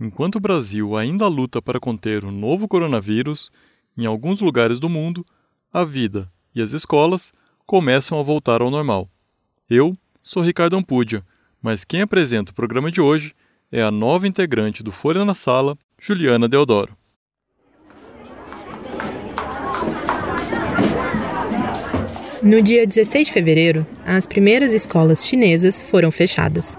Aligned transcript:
Enquanto 0.00 0.36
o 0.36 0.40
Brasil 0.40 0.96
ainda 0.96 1.28
luta 1.28 1.60
para 1.60 1.78
conter 1.78 2.24
o 2.24 2.30
novo 2.30 2.66
coronavírus, 2.66 3.52
em 3.98 4.06
alguns 4.06 4.40
lugares 4.40 4.78
do 4.78 4.88
mundo, 4.88 5.26
a 5.70 5.84
vida 5.84 6.26
e 6.54 6.62
as 6.62 6.72
escolas 6.72 7.34
começam 7.66 8.18
a 8.18 8.22
voltar 8.22 8.62
ao 8.62 8.70
normal. 8.70 9.10
Eu 9.68 9.94
sou 10.22 10.42
Ricardo 10.42 10.74
Ampudia, 10.74 11.22
mas 11.60 11.84
quem 11.84 12.00
apresenta 12.00 12.50
o 12.50 12.54
programa 12.54 12.90
de 12.90 12.98
hoje 12.98 13.34
é 13.70 13.82
a 13.82 13.90
nova 13.90 14.26
integrante 14.26 14.82
do 14.82 14.90
Folha 14.90 15.22
na 15.22 15.34
Sala, 15.34 15.76
Juliana 16.00 16.48
Deodoro. 16.48 16.96
No 22.42 22.62
dia 22.62 22.86
16 22.86 23.26
de 23.26 23.32
fevereiro, 23.34 23.86
as 24.06 24.26
primeiras 24.26 24.72
escolas 24.72 25.26
chinesas 25.26 25.82
foram 25.82 26.10
fechadas. 26.10 26.78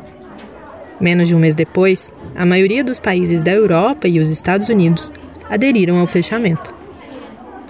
Menos 1.02 1.28
de 1.28 1.34
um 1.34 1.40
mês 1.40 1.56
depois, 1.56 2.14
a 2.36 2.46
maioria 2.46 2.84
dos 2.84 3.00
países 3.00 3.42
da 3.42 3.52
Europa 3.52 4.08
e 4.08 4.20
os 4.20 4.30
Estados 4.30 4.70
Unidos 4.70 5.12
aderiram 5.50 5.98
ao 5.98 6.06
fechamento. 6.06 6.74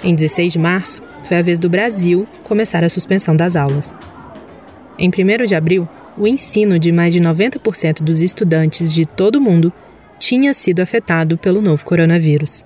Em 0.03 0.13
16 0.13 0.51
de 0.51 0.59
março, 0.59 1.01
foi 1.23 1.37
a 1.37 1.41
vez 1.41 1.57
do 1.57 1.69
Brasil 1.69 2.27
começar 2.43 2.83
a 2.83 2.89
suspensão 2.89 3.33
das 3.33 3.55
aulas. 3.55 3.95
Em 4.99 5.09
1 5.09 5.45
de 5.45 5.55
abril, 5.55 5.87
o 6.17 6.27
ensino 6.27 6.77
de 6.77 6.91
mais 6.91 7.13
de 7.13 7.21
90% 7.21 8.01
dos 8.03 8.21
estudantes 8.21 8.91
de 8.93 9.05
todo 9.05 9.37
o 9.37 9.41
mundo 9.41 9.71
tinha 10.19 10.53
sido 10.53 10.81
afetado 10.81 11.37
pelo 11.37 11.61
novo 11.61 11.85
coronavírus. 11.85 12.65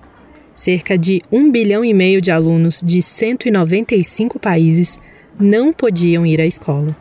Cerca 0.56 0.98
de 0.98 1.22
1 1.32 1.52
bilhão 1.52 1.86
e 1.86 1.94
meio 1.94 2.20
de 2.20 2.32
alunos 2.32 2.82
de 2.84 3.04
195 3.04 4.40
países 4.40 4.98
não 5.40 5.72
podiam 5.72 6.26
ir 6.26 6.42
à 6.42 6.46
escola. 6.46 6.96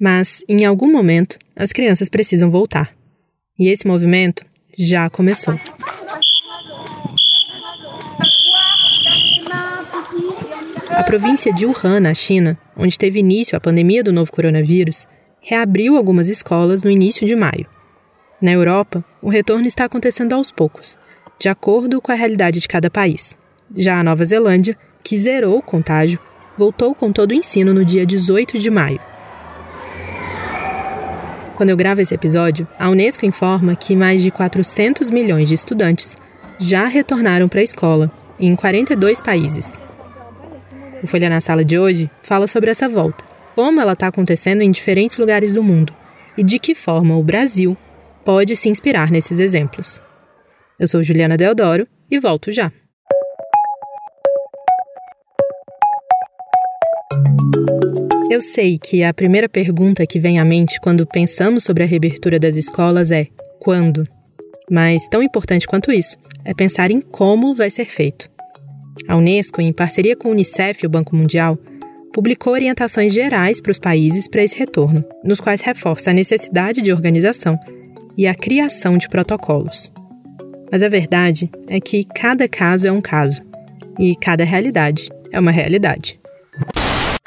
Mas, 0.00 0.44
em 0.48 0.64
algum 0.64 0.92
momento, 0.92 1.38
as 1.58 1.72
crianças 1.72 2.08
precisam 2.08 2.48
voltar. 2.50 2.94
E 3.58 3.68
esse 3.68 3.86
movimento 3.86 4.46
já 4.78 5.10
começou. 5.10 5.58
A 10.90 11.02
província 11.02 11.52
de 11.52 11.66
Wuhan, 11.66 12.00
na 12.00 12.14
China, 12.14 12.56
onde 12.76 12.96
teve 12.96 13.18
início 13.18 13.56
a 13.56 13.60
pandemia 13.60 14.04
do 14.04 14.12
novo 14.12 14.30
coronavírus, 14.30 15.06
reabriu 15.40 15.96
algumas 15.96 16.28
escolas 16.28 16.84
no 16.84 16.90
início 16.90 17.26
de 17.26 17.34
maio. 17.34 17.66
Na 18.40 18.52
Europa, 18.52 19.04
o 19.20 19.28
retorno 19.28 19.66
está 19.66 19.84
acontecendo 19.84 20.34
aos 20.34 20.52
poucos, 20.52 20.96
de 21.40 21.48
acordo 21.48 22.00
com 22.00 22.12
a 22.12 22.14
realidade 22.14 22.60
de 22.60 22.68
cada 22.68 22.88
país. 22.88 23.36
Já 23.74 23.98
a 23.98 24.04
Nova 24.04 24.24
Zelândia 24.24 24.78
que 25.02 25.16
zerou 25.16 25.58
o 25.58 25.62
contágio, 25.62 26.20
voltou 26.56 26.94
com 26.94 27.12
todo 27.12 27.30
o 27.30 27.34
ensino 27.34 27.72
no 27.72 27.84
dia 27.84 28.04
18 28.04 28.58
de 28.58 28.70
maio. 28.70 29.00
Quando 31.58 31.70
eu 31.70 31.76
gravo 31.76 32.00
esse 32.00 32.14
episódio, 32.14 32.68
a 32.78 32.88
Unesco 32.88 33.26
informa 33.26 33.74
que 33.74 33.96
mais 33.96 34.22
de 34.22 34.30
400 34.30 35.10
milhões 35.10 35.48
de 35.48 35.56
estudantes 35.56 36.16
já 36.56 36.86
retornaram 36.86 37.48
para 37.48 37.58
a 37.58 37.64
escola, 37.64 38.12
em 38.38 38.54
42 38.54 39.20
países. 39.20 39.76
O 41.02 41.08
Folha 41.08 41.28
na 41.28 41.40
Sala 41.40 41.64
de 41.64 41.76
hoje 41.76 42.08
fala 42.22 42.46
sobre 42.46 42.70
essa 42.70 42.88
volta, 42.88 43.24
como 43.56 43.80
ela 43.80 43.94
está 43.94 44.06
acontecendo 44.06 44.62
em 44.62 44.70
diferentes 44.70 45.18
lugares 45.18 45.52
do 45.52 45.60
mundo 45.60 45.92
e 46.36 46.44
de 46.44 46.60
que 46.60 46.76
forma 46.76 47.16
o 47.16 47.24
Brasil 47.24 47.76
pode 48.24 48.54
se 48.54 48.68
inspirar 48.68 49.10
nesses 49.10 49.40
exemplos. 49.40 50.00
Eu 50.78 50.86
sou 50.86 51.02
Juliana 51.02 51.36
Deodoro 51.36 51.88
e 52.08 52.20
volto 52.20 52.52
já. 52.52 52.70
Eu 58.30 58.42
sei 58.42 58.76
que 58.76 59.02
a 59.02 59.14
primeira 59.14 59.48
pergunta 59.48 60.06
que 60.06 60.20
vem 60.20 60.38
à 60.38 60.44
mente 60.44 60.78
quando 60.82 61.06
pensamos 61.06 61.64
sobre 61.64 61.82
a 61.82 61.86
reabertura 61.86 62.38
das 62.38 62.56
escolas 62.56 63.10
é 63.10 63.26
quando? 63.58 64.06
Mas 64.70 65.08
tão 65.08 65.22
importante 65.22 65.66
quanto 65.66 65.90
isso 65.90 66.14
é 66.44 66.52
pensar 66.52 66.90
em 66.90 67.00
como 67.00 67.54
vai 67.54 67.70
ser 67.70 67.86
feito. 67.86 68.28
A 69.08 69.16
Unesco, 69.16 69.62
em 69.62 69.72
parceria 69.72 70.14
com 70.14 70.28
o 70.28 70.32
Unicef 70.32 70.82
e 70.82 70.86
o 70.86 70.90
Banco 70.90 71.16
Mundial, 71.16 71.56
publicou 72.12 72.52
orientações 72.52 73.14
gerais 73.14 73.62
para 73.62 73.72
os 73.72 73.78
países 73.78 74.28
para 74.28 74.42
esse 74.42 74.58
retorno, 74.58 75.02
nos 75.24 75.40
quais 75.40 75.62
reforça 75.62 76.10
a 76.10 76.14
necessidade 76.14 76.82
de 76.82 76.92
organização 76.92 77.58
e 78.14 78.26
a 78.26 78.34
criação 78.34 78.98
de 78.98 79.08
protocolos. 79.08 79.90
Mas 80.70 80.82
a 80.82 80.88
verdade 80.88 81.50
é 81.66 81.80
que 81.80 82.04
cada 82.04 82.46
caso 82.46 82.86
é 82.86 82.92
um 82.92 83.00
caso 83.00 83.40
e 83.98 84.14
cada 84.16 84.44
realidade 84.44 85.08
é 85.32 85.40
uma 85.40 85.50
realidade. 85.50 86.20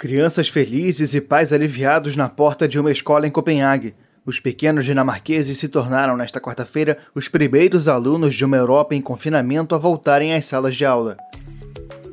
Crianças 0.01 0.49
felizes 0.49 1.13
e 1.13 1.21
pais 1.21 1.53
aliviados 1.53 2.15
na 2.15 2.27
porta 2.27 2.67
de 2.67 2.79
uma 2.79 2.91
escola 2.91 3.27
em 3.27 3.29
Copenhague. 3.29 3.93
Os 4.25 4.39
pequenos 4.39 4.83
dinamarqueses 4.83 5.59
se 5.59 5.67
tornaram, 5.67 6.17
nesta 6.17 6.41
quarta-feira, 6.41 6.97
os 7.13 7.27
primeiros 7.27 7.87
alunos 7.87 8.33
de 8.33 8.43
uma 8.43 8.57
Europa 8.57 8.95
em 8.95 8.99
confinamento 8.99 9.75
a 9.75 9.77
voltarem 9.77 10.33
às 10.33 10.43
salas 10.45 10.75
de 10.75 10.83
aula. 10.85 11.17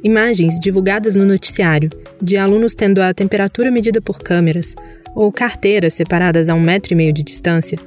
Imagens 0.04 0.58
divulgadas 0.60 1.16
no 1.16 1.24
noticiário 1.24 1.88
de 2.20 2.36
alunos 2.36 2.74
tendo 2.74 3.00
a 3.00 3.14
temperatura 3.14 3.70
medida 3.70 4.02
por 4.02 4.18
câmeras 4.18 4.74
ou 5.14 5.32
carteiras 5.32 5.94
separadas 5.94 6.50
a 6.50 6.54
um 6.54 6.60
metro 6.60 6.92
e 6.92 6.94
meio 6.94 7.14
de 7.14 7.22
distância 7.22 7.78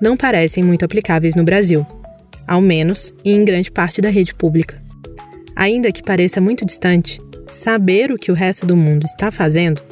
não 0.00 0.16
parecem 0.16 0.62
muito 0.62 0.84
aplicáveis 0.84 1.34
no 1.34 1.42
Brasil, 1.42 1.84
ao 2.46 2.62
menos 2.62 3.12
em 3.24 3.44
grande 3.44 3.72
parte 3.72 4.00
da 4.00 4.08
rede 4.08 4.32
pública. 4.36 4.80
Ainda 5.56 5.90
que 5.90 6.04
pareça 6.04 6.40
muito 6.40 6.64
distante, 6.64 7.18
Saber 7.50 8.12
o 8.12 8.16
que 8.16 8.30
o 8.30 8.34
resto 8.34 8.66
do 8.66 8.76
mundo 8.76 9.04
está 9.04 9.30
fazendo 9.30 9.82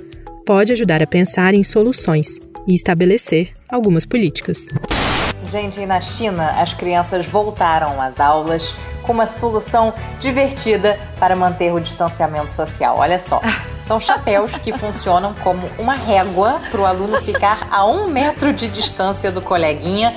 pode 0.44 0.72
ajudar 0.72 1.02
a 1.02 1.06
pensar 1.06 1.54
em 1.54 1.64
soluções 1.64 2.38
e 2.66 2.74
estabelecer 2.74 3.52
algumas 3.68 4.04
políticas. 4.04 4.66
Gente, 5.50 5.80
e 5.80 5.86
na 5.86 6.00
China, 6.00 6.60
as 6.60 6.74
crianças 6.74 7.26
voltaram 7.26 8.00
às 8.00 8.20
aulas 8.20 8.74
com 9.02 9.12
uma 9.12 9.26
solução 9.26 9.94
divertida 10.20 10.98
para 11.18 11.36
manter 11.36 11.72
o 11.72 11.80
distanciamento 11.80 12.50
social. 12.50 12.98
Olha 12.98 13.18
só, 13.18 13.40
são 13.82 14.00
chapéus 14.00 14.58
que 14.58 14.72
funcionam 14.72 15.34
como 15.34 15.68
uma 15.78 15.94
régua 15.94 16.60
para 16.70 16.80
o 16.80 16.84
aluno 16.84 17.20
ficar 17.22 17.68
a 17.70 17.86
um 17.86 18.10
metro 18.10 18.52
de 18.52 18.68
distância 18.68 19.30
do 19.30 19.40
coleguinha. 19.40 20.14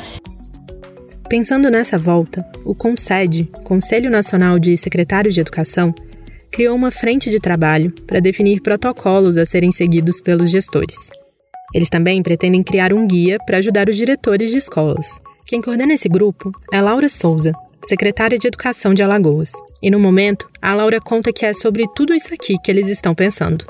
Pensando 1.28 1.70
nessa 1.70 1.98
volta, 1.98 2.44
o 2.66 2.74
CONSED, 2.74 3.52
Conselho 3.64 4.10
Nacional 4.10 4.58
de 4.58 4.76
Secretários 4.76 5.36
de 5.36 5.42
Educação, 5.42 5.94
criou 6.52 6.76
uma 6.76 6.92
frente 6.92 7.30
de 7.30 7.40
trabalho 7.40 7.92
para 8.06 8.20
definir 8.20 8.62
protocolos 8.62 9.38
a 9.38 9.46
serem 9.46 9.72
seguidos 9.72 10.22
pelos 10.22 10.50
gestores. 10.50 11.10
Eles 11.74 11.90
também 11.90 12.24
pretendem 12.24 12.64
criar 12.64 12.94
um 12.94 13.06
guia 13.06 13.38
para 13.46 13.58
ajudar 13.58 13.90
os 13.90 13.96
diretores 13.96 14.50
de 14.50 14.58
escolas. 14.58 15.22
Quem 15.46 15.62
coordena 15.62 15.94
esse 15.94 16.10
grupo 16.10 16.52
é 16.72 16.82
Laura 16.82 17.08
Souza, 17.08 17.54
secretária 17.84 18.38
de 18.38 18.48
Educação 18.48 18.94
de 18.94 19.04
Alagoas. 19.04 19.52
E 19.82 19.90
no 19.90 20.00
momento, 20.00 20.50
a 20.62 20.74
Laura 20.74 21.00
conta 21.00 21.32
que 21.32 21.46
é 21.46 21.54
sobre 21.54 21.88
tudo 21.96 22.14
isso 22.14 22.34
aqui 22.34 22.56
que 22.64 22.72
eles 22.72 22.88
estão 22.88 23.16
pensando. 23.16 23.66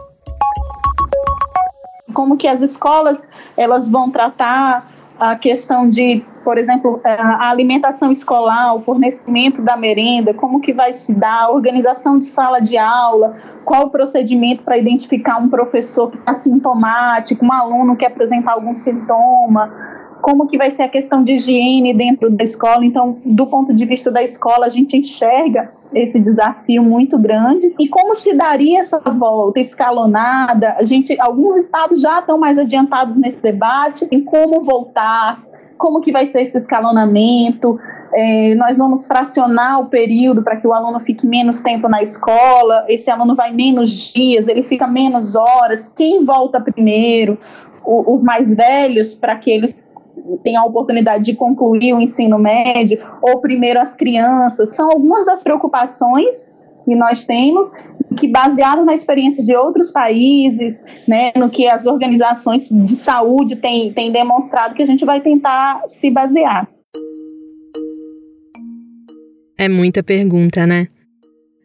Como 2.13 2.37
que 2.37 2.47
as 2.47 2.61
escolas 2.61 3.29
elas 3.55 3.89
vão 3.89 4.09
tratar 4.09 4.89
a 5.19 5.35
questão 5.35 5.89
de, 5.89 6.23
por 6.43 6.57
exemplo, 6.57 7.01
é, 7.03 7.13
a 7.13 7.49
alimentação 7.49 8.09
escolar, 8.11 8.73
o 8.73 8.79
fornecimento 8.79 9.61
da 9.61 9.75
merenda, 9.75 10.33
como 10.33 10.61
que 10.61 10.71
vai 10.71 10.93
se 10.93 11.13
dar, 11.13 11.43
a 11.43 11.51
organização 11.51 12.17
de 12.17 12.25
sala 12.25 12.59
de 12.59 12.77
aula, 12.77 13.33
qual 13.65 13.87
o 13.87 13.89
procedimento 13.89 14.63
para 14.63 14.77
identificar 14.77 15.37
um 15.37 15.49
professor 15.49 16.09
que 16.09 16.17
está 16.17 16.33
sintomático, 16.33 17.45
um 17.45 17.51
aluno 17.51 17.97
que 17.97 18.05
apresenta 18.05 18.51
algum 18.51 18.73
sintoma, 18.73 19.73
como 20.21 20.47
que 20.47 20.57
vai 20.57 20.71
ser 20.71 20.83
a 20.83 20.89
questão 20.89 21.23
de 21.23 21.33
higiene 21.33 21.93
dentro 21.93 22.29
da 22.29 22.43
escola. 22.43 22.85
Então, 22.85 23.17
do 23.25 23.47
ponto 23.47 23.73
de 23.73 23.85
vista 23.85 24.11
da 24.11 24.21
escola, 24.21 24.65
a 24.65 24.69
gente 24.69 24.97
enxerga 24.97 25.71
esse 25.93 26.19
desafio 26.19 26.83
muito 26.83 27.17
grande. 27.17 27.73
E 27.79 27.87
como 27.87 28.13
se 28.13 28.33
daria 28.33 28.79
essa 28.79 28.99
volta 28.99 29.59
escalonada? 29.59 30.75
A 30.77 30.83
gente, 30.83 31.15
alguns 31.19 31.55
estados 31.55 32.01
já 32.01 32.19
estão 32.19 32.37
mais 32.37 32.57
adiantados 32.57 33.15
nesse 33.15 33.41
debate 33.41 34.07
em 34.11 34.23
como 34.23 34.61
voltar, 34.61 35.41
como 35.79 36.01
que 36.01 36.11
vai 36.11 36.25
ser 36.25 36.41
esse 36.41 36.57
escalonamento, 36.57 37.79
é, 38.13 38.53
nós 38.55 38.77
vamos 38.77 39.07
fracionar 39.07 39.79
o 39.79 39.85
período 39.85 40.43
para 40.43 40.57
que 40.57 40.67
o 40.67 40.73
aluno 40.73 40.99
fique 40.99 41.25
menos 41.25 41.61
tempo 41.61 41.87
na 41.87 42.01
escola, 42.01 42.85
esse 42.89 43.09
aluno 43.09 43.33
vai 43.33 43.51
menos 43.53 43.89
dias, 43.89 44.49
ele 44.49 44.61
fica 44.61 44.85
menos 44.85 45.35
horas, 45.35 45.87
quem 45.87 46.19
volta 46.19 46.59
primeiro, 46.59 47.39
o, 47.81 48.11
os 48.11 48.21
mais 48.21 48.53
velhos, 48.53 49.13
para 49.13 49.37
que 49.37 49.49
eles 49.49 49.88
tem 50.37 50.55
a 50.55 50.63
oportunidade 50.63 51.23
de 51.23 51.35
concluir 51.35 51.93
o 51.93 52.01
ensino 52.01 52.37
médio, 52.37 52.99
ou 53.21 53.39
primeiro 53.39 53.79
as 53.79 53.93
crianças. 53.93 54.75
São 54.75 54.89
algumas 54.89 55.25
das 55.25 55.43
preocupações 55.43 56.53
que 56.85 56.95
nós 56.95 57.23
temos, 57.23 57.71
que 58.17 58.27
baseado 58.27 58.85
na 58.85 58.93
experiência 58.93 59.43
de 59.43 59.55
outros 59.55 59.91
países, 59.91 60.83
né, 61.07 61.31
no 61.35 61.49
que 61.49 61.67
as 61.67 61.85
organizações 61.85 62.69
de 62.69 62.95
saúde 62.95 63.57
têm, 63.57 63.91
têm 63.91 64.11
demonstrado, 64.11 64.73
que 64.73 64.81
a 64.81 64.85
gente 64.85 65.05
vai 65.05 65.21
tentar 65.21 65.83
se 65.87 66.09
basear. 66.09 66.69
É 69.57 69.67
muita 69.67 70.01
pergunta, 70.01 70.65
né? 70.65 70.87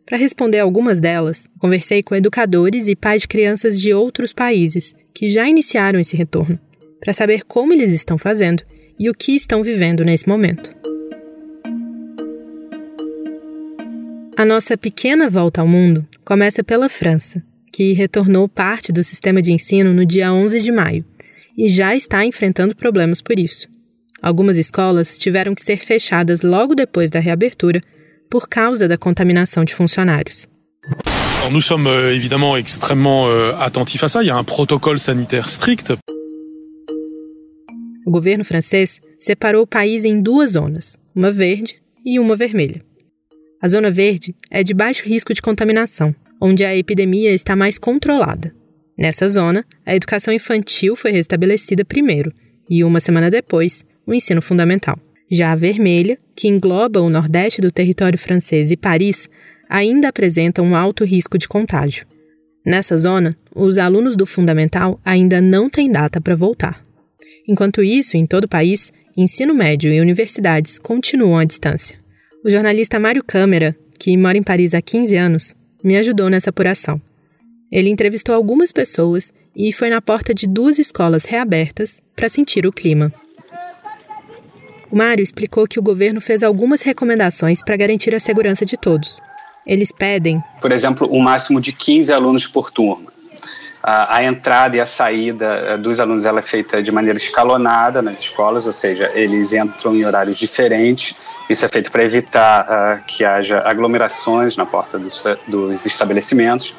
Para 0.05 0.19
responder 0.19 0.59
algumas 0.59 1.01
delas, 1.01 1.49
conversei 1.59 2.03
com 2.03 2.15
educadores 2.15 2.89
e 2.89 2.97
pais 2.97 3.23
de 3.23 3.29
crianças 3.29 3.81
de 3.81 3.95
outros 3.95 4.33
países 4.33 4.95
que 5.15 5.29
já 5.29 5.49
iniciaram 5.49 5.99
esse 5.99 6.17
retorno 6.17 6.59
para 7.05 7.13
saber 7.13 7.45
como 7.45 7.75
eles 7.75 7.93
estão 7.93 8.17
fazendo 8.17 8.63
e 8.99 9.11
o 9.11 9.15
que 9.15 9.33
estão 9.33 9.63
vivendo 9.63 10.03
nesse 10.05 10.27
momento. 10.27 10.75
A 14.37 14.45
nossa 14.45 14.77
pequena 14.77 15.29
volta 15.29 15.61
ao 15.61 15.69
mundo 15.69 16.07
começa 16.25 16.65
pela 16.65 16.89
França, 16.89 17.43
que 17.71 17.93
retornou 17.93 18.49
parte 18.49 18.91
do 18.91 19.05
sistema 19.05 19.43
de 19.43 19.53
ensino 19.53 19.93
no 19.93 20.07
dia 20.07 20.33
11 20.33 20.61
de 20.61 20.73
maio 20.73 21.05
e 21.57 21.69
já 21.69 21.95
está 21.95 22.25
enfrentando 22.25 22.75
problemas 22.75 23.21
por 23.21 23.39
isso. 23.39 23.69
Algumas 24.23 24.57
escolas 24.57 25.19
tiveram 25.19 25.55
que 25.55 25.63
ser 25.63 25.85
fechadas 25.85 26.41
logo 26.41 26.75
depois 26.75 27.11
da 27.11 27.21
reabertura 27.21 27.83
por 28.31 28.49
causa 28.49 28.89
da 28.89 28.97
contaminação 28.97 29.63
de 29.63 29.75
funcionários. 29.75 30.49
Nous 31.51 31.67
sommes 31.67 31.87
euh, 31.87 32.15
évidemment 32.15 32.57
extrêmement 32.57 33.29
euh, 33.29 33.55
attentifs 33.61 34.03
à 34.03 34.09
ça. 34.09 34.23
Il 34.23 34.29
y 34.29 34.31
a 34.31 34.37
un 34.37 34.45
protocole 34.45 34.99
sanitaire 34.99 35.51
strict. 35.51 35.93
O 38.05 38.11
governo 38.11 38.45
francês 38.45 39.01
separou 39.19 39.63
o 39.63 39.67
país 39.67 40.05
em 40.05 40.21
duas 40.21 40.53
zonas, 40.53 40.97
uma 41.15 41.33
verde 41.33 41.81
e 42.05 42.19
uma 42.19 42.37
vermelha. 42.37 42.83
A 43.61 43.69
zona 43.69 43.91
verde 43.91 44.35
é 44.51 44.63
de 44.63 44.75
baixo 44.75 45.09
risco 45.09 45.33
de 45.33 45.41
contaminação, 45.41 46.15
onde 46.41 46.65
a 46.65 46.77
epidemia 46.77 47.33
está 47.33 47.57
mais 47.57 47.79
controlada. 47.79 48.55
Nessa 48.97 49.29
zona, 49.29 49.65
a 49.87 49.97
educação 49.97 50.35
infantil 50.35 50.95
foi 50.95 51.13
restabelecida 51.13 51.85
primeiro 51.85 52.31
e, 52.69 52.85
uma 52.85 53.01
semana 53.01 53.31
depois, 53.31 53.83
o 54.07 54.13
ensino 54.13 54.43
fundamental. 54.43 54.99
Já 55.31 55.53
a 55.53 55.57
vermelha, 55.57 56.19
que 56.37 56.47
engloba 56.47 57.01
o 57.01 57.09
nordeste 57.09 57.63
do 57.63 57.73
território 57.73 58.19
francês 58.19 58.71
e 58.71 58.77
Paris, 58.77 59.29
ainda 59.69 60.09
apresenta 60.09 60.61
um 60.61 60.77
alto 60.77 61.05
risco 61.05 61.39
de 61.39 61.49
contágio. 61.49 62.07
Nessa 62.65 62.97
zona, 62.97 63.31
os 63.55 63.79
alunos 63.79 64.15
do 64.15 64.27
fundamental 64.27 65.01
ainda 65.05 65.41
não 65.41 65.71
têm 65.71 65.91
data 65.91 66.21
para 66.21 66.37
voltar. 66.37 66.84
Enquanto 67.47 67.83
isso, 67.83 68.17
em 68.17 68.27
todo 68.27 68.45
o 68.45 68.49
país, 68.49 68.93
ensino 69.17 69.55
médio 69.55 69.93
e 69.93 70.01
universidades 70.01 70.79
continuam 70.79 71.39
à 71.39 71.45
distância. 71.45 71.99
O 72.45 72.51
jornalista 72.51 72.99
Mário 72.99 73.23
Câmara, 73.23 73.77
que 73.99 74.17
mora 74.17 74.39
em 74.39 74.43
Paris 74.43 74.75
há 74.75 74.83
15 74.83 75.17
anos, 75.17 75.55
me 75.83 75.97
ajudou 75.97 76.31
nessa 76.31 76.51
apuração. 76.51 77.01
Ele 77.71 77.91
entrevistou 77.91 78.35
algumas 78.35 78.73
pessoas 78.73 79.33
e 79.55 79.73
foi 79.73 79.91
na 79.91 80.01
porta 80.01 80.35
de 80.35 80.47
duas 80.47 80.79
escolas 80.79 81.25
reabertas 81.25 82.01
para 82.17 82.29
sentir 82.29 82.67
o 82.67 82.73
clima. 82.73 83.13
O 84.91 84.97
Mário 84.97 85.23
explicou 85.23 85.67
que 85.67 85.79
o 85.79 85.83
governo 85.83 86.21
fez 86.21 86.43
algumas 86.43 86.83
recomendações 86.83 87.63
para 87.63 87.77
garantir 87.77 88.15
a 88.15 88.21
segurança 88.21 88.65
de 88.65 88.77
todos. 88.77 89.21
Eles 89.67 89.91
pedem, 89.91 90.43
por 90.61 90.71
exemplo, 90.71 91.09
um 91.11 91.21
máximo 91.21 91.61
de 91.61 91.73
15 91.73 92.13
alunos 92.13 92.47
por 92.47 92.71
turma. 92.71 93.14
A, 93.87 94.25
entrada 94.25 94.79
e 94.79 94.81
a 94.81 94.87
saída 94.87 95.45
eh, 95.45 95.77
dos 95.77 96.01
alunos 96.01 96.25
ela 96.25 96.39
é 96.39 96.43
feita 96.43 96.83
de 96.83 96.91
maneira 96.91 97.19
escalonada 97.19 98.01
nas 98.01 98.21
escolas, 98.21 98.67
ou 98.67 98.73
seja, 98.73 99.11
eles 99.15 99.53
entram 99.53 99.95
em 99.95 100.07
horários 100.07 100.39
diferentes. 100.39 101.15
Isso 101.51 101.67
é 101.67 101.69
feito 101.69 101.93
para 101.93 102.03
evitar 102.03 102.63
uh, 102.63 103.05
que 103.07 103.27
haja 103.27 103.61
aglomerações 103.61 104.57
na 104.57 104.65
porta 104.65 104.99
dos, 104.99 105.23
dos 105.47 105.85
estabelecimentos. 105.85 106.75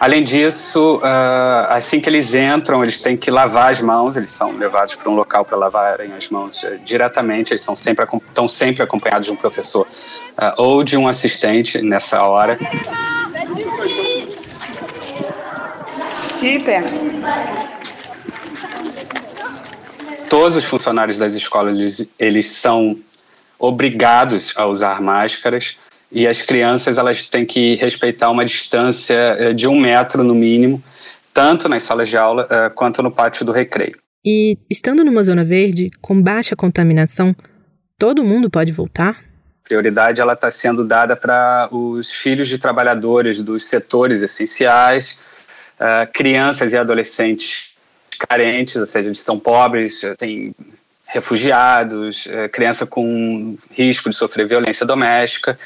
Além 0.00 0.24
disso, 0.24 0.96
uh, 0.96 1.66
assim 1.68 2.00
que 2.00 2.08
eles 2.08 2.34
entram, 2.34 2.82
eles 2.82 2.98
têm 2.98 3.14
que 3.14 3.30
lavar 3.30 3.70
as 3.70 3.82
mãos, 3.82 4.16
eles 4.16 4.32
são 4.32 4.50
levados 4.52 4.96
para 4.96 5.10
um 5.10 5.14
local 5.14 5.44
para 5.44 5.56
lavarem 5.56 6.14
as 6.14 6.30
mãos 6.30 6.62
uh, 6.64 6.78
diretamente, 6.82 7.52
eles 7.52 7.62
são 7.62 7.76
sempre, 7.76 8.04
estão 8.26 8.48
sempre 8.48 8.82
acompanhados 8.82 9.26
de 9.26 9.32
um 9.32 9.36
professor 9.36 9.86
uh, 9.86 10.54
ou 10.56 10.82
de 10.82 10.96
um 10.96 11.06
assistente 11.06 11.82
nessa 11.82 12.22
hora. 12.22 12.58
Super. 16.42 16.82
Todos 20.28 20.56
os 20.56 20.64
funcionários 20.64 21.16
das 21.16 21.34
escolas, 21.34 21.76
eles, 21.76 22.12
eles 22.18 22.46
são 22.50 22.98
obrigados 23.56 24.52
a 24.56 24.66
usar 24.66 25.00
máscaras, 25.00 25.76
e 26.10 26.26
as 26.26 26.42
crianças 26.42 26.98
elas 26.98 27.26
têm 27.26 27.46
que 27.46 27.76
respeitar 27.76 28.28
uma 28.28 28.44
distância 28.44 29.14
eh, 29.14 29.52
de 29.52 29.68
um 29.68 29.78
metro 29.78 30.24
no 30.24 30.34
mínimo, 30.34 30.82
tanto 31.32 31.68
nas 31.68 31.84
salas 31.84 32.08
de 32.08 32.16
aula 32.16 32.46
eh, 32.50 32.70
quanto 32.70 33.04
no 33.04 33.10
pátio 33.12 33.46
do 33.46 33.52
recreio. 33.52 33.96
E 34.24 34.58
estando 34.68 35.04
numa 35.04 35.22
zona 35.22 35.44
verde 35.44 35.90
com 36.00 36.20
baixa 36.20 36.56
contaminação, 36.56 37.36
todo 37.96 38.24
mundo 38.24 38.50
pode 38.50 38.72
voltar? 38.72 39.22
Prioridade 39.62 40.20
ela 40.20 40.32
está 40.32 40.50
sendo 40.50 40.84
dada 40.84 41.14
para 41.14 41.68
os 41.70 42.10
filhos 42.10 42.48
de 42.48 42.58
trabalhadores 42.58 43.40
dos 43.40 43.64
setores 43.64 44.22
essenciais, 44.22 45.18
uh, 45.82 46.12
crianças 46.12 46.72
e 46.72 46.76
adolescentes 46.76 47.74
carentes, 48.28 48.76
ou 48.76 48.86
seja, 48.86 49.12
são 49.14 49.38
pobres, 49.38 50.02
têm 50.16 50.54
refugiados, 51.08 52.26
uh, 52.26 52.48
criança 52.50 52.86
com 52.86 53.56
risco 53.72 54.08
de 54.08 54.16
sofrer 54.16 54.46
violência 54.46 54.86
doméstica 54.86 55.58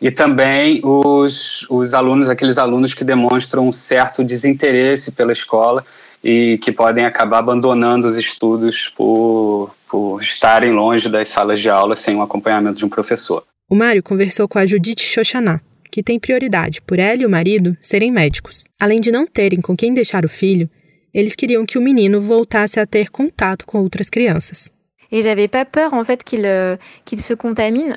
e 0.00 0.10
também 0.10 0.80
os, 0.82 1.64
os 1.70 1.94
alunos, 1.94 2.28
aqueles 2.28 2.58
alunos 2.58 2.92
que 2.92 3.04
demonstram 3.04 3.68
um 3.68 3.72
certo 3.72 4.24
desinteresse 4.24 5.12
pela 5.12 5.32
escola 5.32 5.84
e 6.22 6.58
que 6.58 6.72
podem 6.72 7.04
acabar 7.04 7.38
abandonando 7.38 8.06
os 8.06 8.16
estudos 8.16 8.88
por, 8.88 9.74
por 9.88 10.20
estarem 10.20 10.72
longe 10.72 11.08
das 11.08 11.28
salas 11.28 11.60
de 11.60 11.70
aula 11.70 11.96
sem 11.96 12.16
o 12.16 12.22
acompanhamento 12.22 12.78
de 12.78 12.84
um 12.84 12.88
professor. 12.88 13.44
O 13.68 13.74
Mário 13.74 14.02
conversou 14.02 14.48
com 14.48 14.58
a 14.58 14.66
Judite 14.66 15.04
Xoxaná, 15.04 15.60
que 15.92 16.02
tem 16.02 16.18
prioridade 16.18 16.80
por 16.80 16.98
ela 16.98 17.22
e 17.22 17.26
o 17.26 17.30
marido 17.30 17.76
serem 17.82 18.10
médicos. 18.10 18.64
Além 18.80 18.98
de 18.98 19.12
não 19.12 19.26
terem 19.26 19.60
com 19.60 19.76
quem 19.76 19.92
deixar 19.92 20.24
o 20.24 20.28
filho, 20.28 20.68
eles 21.12 21.34
queriam 21.36 21.66
que 21.66 21.76
o 21.76 21.82
menino 21.82 22.22
voltasse 22.22 22.80
a 22.80 22.86
ter 22.86 23.10
contato 23.10 23.66
com 23.66 23.82
outras 23.82 24.08
crianças. 24.08 24.70
E 25.10 25.20
j'avais 25.20 25.48
pas 25.48 25.66
peur 25.66 25.92
en 25.92 26.04
fait 26.04 26.24
qu'il 26.24 26.46
euh, 26.46 26.78
qu'il 27.04 27.18
se 27.18 27.36
contamine 27.36 27.92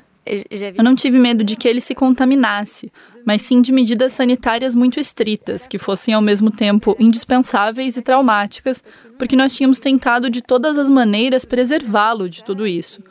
eu 0.76 0.84
não 0.84 0.96
tive 0.96 1.20
medo 1.20 1.44
de 1.44 1.56
que 1.56 1.68
ele 1.68 1.80
se 1.80 1.94
contaminasse, 1.94 2.92
mas 3.24 3.44
sim 3.44 3.62
de 3.62 3.72
medidas 3.72 4.12
sanitárias 4.14 4.74
muito 4.74 5.00
estritas, 5.00 5.68
que 5.68 5.78
fossem 5.78 6.16
ao 6.16 6.22
mesmo 6.22 6.50
tempo 6.50 6.96
indispensáveis 7.00 7.96
e 7.96 8.02
traumáticas, 8.02 8.84
porque 9.20 9.36
nós 9.36 9.56
tínhamos 9.56 9.80
tentado 9.80 10.28
de 10.28 10.42
todas 10.42 10.80
as 10.80 10.90
maneiras 10.90 11.46
preservá-lo 11.46 12.28
de 12.28 12.44
tudo 12.44 12.66
isso. 12.66 13.04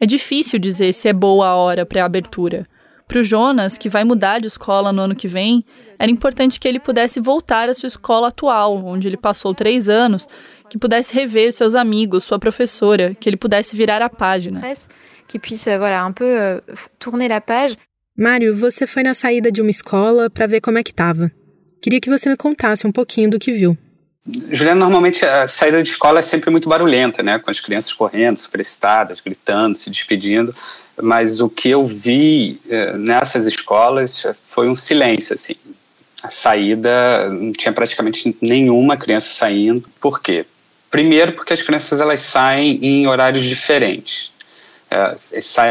É 0.00 0.06
difícil 0.06 0.58
dizer 0.58 0.92
se 0.92 1.08
é 1.08 1.12
boa 1.12 1.46
a 1.46 1.54
hora 1.54 1.86
para 1.86 2.02
a 2.02 2.06
abertura. 2.06 2.66
Para 3.10 3.18
o 3.18 3.24
Jonas, 3.24 3.76
que 3.76 3.88
vai 3.88 4.04
mudar 4.04 4.38
de 4.38 4.46
escola 4.46 4.92
no 4.92 5.02
ano 5.02 5.16
que 5.16 5.26
vem, 5.26 5.64
era 5.98 6.08
importante 6.08 6.60
que 6.60 6.68
ele 6.68 6.78
pudesse 6.78 7.18
voltar 7.18 7.68
à 7.68 7.74
sua 7.74 7.88
escola 7.88 8.28
atual, 8.28 8.76
onde 8.86 9.08
ele 9.08 9.16
passou 9.16 9.52
três 9.52 9.88
anos, 9.88 10.28
que 10.68 10.78
pudesse 10.78 11.12
rever 11.12 11.52
seus 11.52 11.74
amigos, 11.74 12.22
sua 12.22 12.38
professora, 12.38 13.12
que 13.18 13.28
ele 13.28 13.36
pudesse 13.36 13.74
virar 13.74 14.00
a 14.00 14.08
página 14.08 14.62
que 15.26 15.40
puisse 15.40 15.68
euh, 15.68 15.78
voilà, 15.78 16.06
un 16.06 16.12
peu 16.12 16.24
euh, 16.24 16.60
tourner 17.00 17.28
la 17.28 17.40
page. 17.40 17.76
Mário, 18.16 18.54
você 18.54 18.86
foi 18.86 19.02
na 19.02 19.12
saída 19.12 19.50
de 19.50 19.60
uma 19.60 19.70
escola 19.70 20.30
para 20.30 20.46
ver 20.46 20.60
como 20.60 20.78
é 20.78 20.82
que 20.84 20.92
estava. 20.92 21.32
Queria 21.82 22.00
que 22.00 22.10
você 22.10 22.28
me 22.28 22.36
contasse 22.36 22.86
um 22.86 22.92
pouquinho 22.92 23.28
do 23.28 23.40
que 23.40 23.50
viu. 23.50 23.76
Juliana, 24.50 24.80
normalmente 24.80 25.24
a 25.24 25.48
saída 25.48 25.82
de 25.82 25.88
escola 25.88 26.18
é 26.20 26.22
sempre 26.22 26.50
muito 26.50 26.68
barulhenta, 26.68 27.22
né? 27.22 27.38
Com 27.38 27.50
as 27.50 27.60
crianças 27.60 27.92
correndo, 27.92 28.38
super 28.38 28.60
excitadas, 28.60 29.20
gritando, 29.20 29.76
se 29.76 29.90
despedindo. 29.90 30.54
Mas 31.02 31.40
o 31.40 31.48
que 31.48 31.70
eu 31.70 31.84
vi 31.86 32.60
eh, 32.68 32.96
nessas 32.96 33.46
escolas 33.46 34.26
foi 34.48 34.68
um 34.68 34.74
silêncio, 34.74 35.34
assim. 35.34 35.54
A 36.22 36.30
saída, 36.30 37.28
não 37.30 37.52
tinha 37.52 37.72
praticamente 37.72 38.36
nenhuma 38.40 38.96
criança 38.96 39.32
saindo. 39.32 39.88
Por 40.00 40.20
quê? 40.20 40.44
Primeiro 40.90 41.32
porque 41.32 41.52
as 41.52 41.62
crianças 41.62 42.00
elas 42.00 42.20
saem 42.20 42.78
em 42.82 43.06
horários 43.06 43.44
diferentes 43.44 44.30
é, 44.90 45.16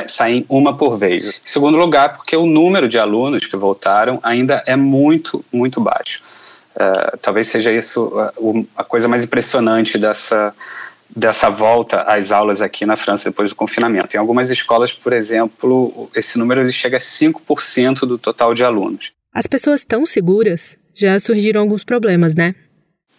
saem 0.07 0.45
uma 0.47 0.75
por 0.75 0.97
vez. 0.97 1.27
Em 1.27 1.33
segundo 1.43 1.77
lugar, 1.77 2.13
porque 2.13 2.35
o 2.35 2.45
número 2.45 2.87
de 2.87 2.97
alunos 2.97 3.45
que 3.45 3.57
voltaram 3.57 4.19
ainda 4.23 4.63
é 4.65 4.75
muito, 4.75 5.43
muito 5.51 5.81
baixo. 5.81 6.23
É, 6.75 7.17
talvez 7.21 7.47
seja 7.47 7.71
isso 7.71 8.17
a, 8.17 8.33
a, 8.77 8.83
coisa 8.83 9.07
mais 9.07 9.23
impressionante 9.23 9.97
dessa, 9.97 10.55
dessa 11.15 11.49
volta 11.49 12.01
às 12.03 12.31
aulas 12.31 12.61
aqui 12.61 12.85
na 12.85 12.95
França 12.95 13.29
depois 13.29 13.49
do 13.49 13.55
confinamento. 13.55 14.15
Em 14.15 14.19
algumas 14.19 14.49
escolas, 14.49 14.91
por 14.91 15.13
exemplo, 15.13 16.09
esse 16.15 16.37
número 16.37 16.61
ele 16.61 16.71
chega 16.71 16.97
a 16.97 16.99
5% 16.99 18.01
do 18.01 18.17
total 18.17 18.53
de 18.53 18.63
alunos. 18.63 19.11
As 19.33 19.47
pessoas 19.47 19.85
tão 19.85 20.05
seguras, 20.05 20.77
já 20.93 21.19
surgiram 21.19 21.61
alguns 21.61 21.83
problemas, 21.83 22.35
né? 22.35 22.55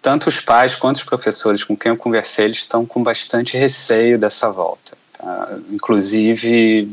Tanto 0.03 0.29
os 0.29 0.41
pais 0.41 0.75
quanto 0.75 0.97
os 0.97 1.05
professores 1.05 1.63
com 1.63 1.77
quem 1.77 1.91
eu 1.91 1.97
conversei, 1.97 2.47
eles 2.47 2.59
estão 2.59 2.87
com 2.87 3.03
bastante 3.03 3.57
receio 3.57 4.19
dessa 4.19 4.51
volta. 4.51 4.97
Tá? 5.13 5.59
Inclusive, 5.71 6.89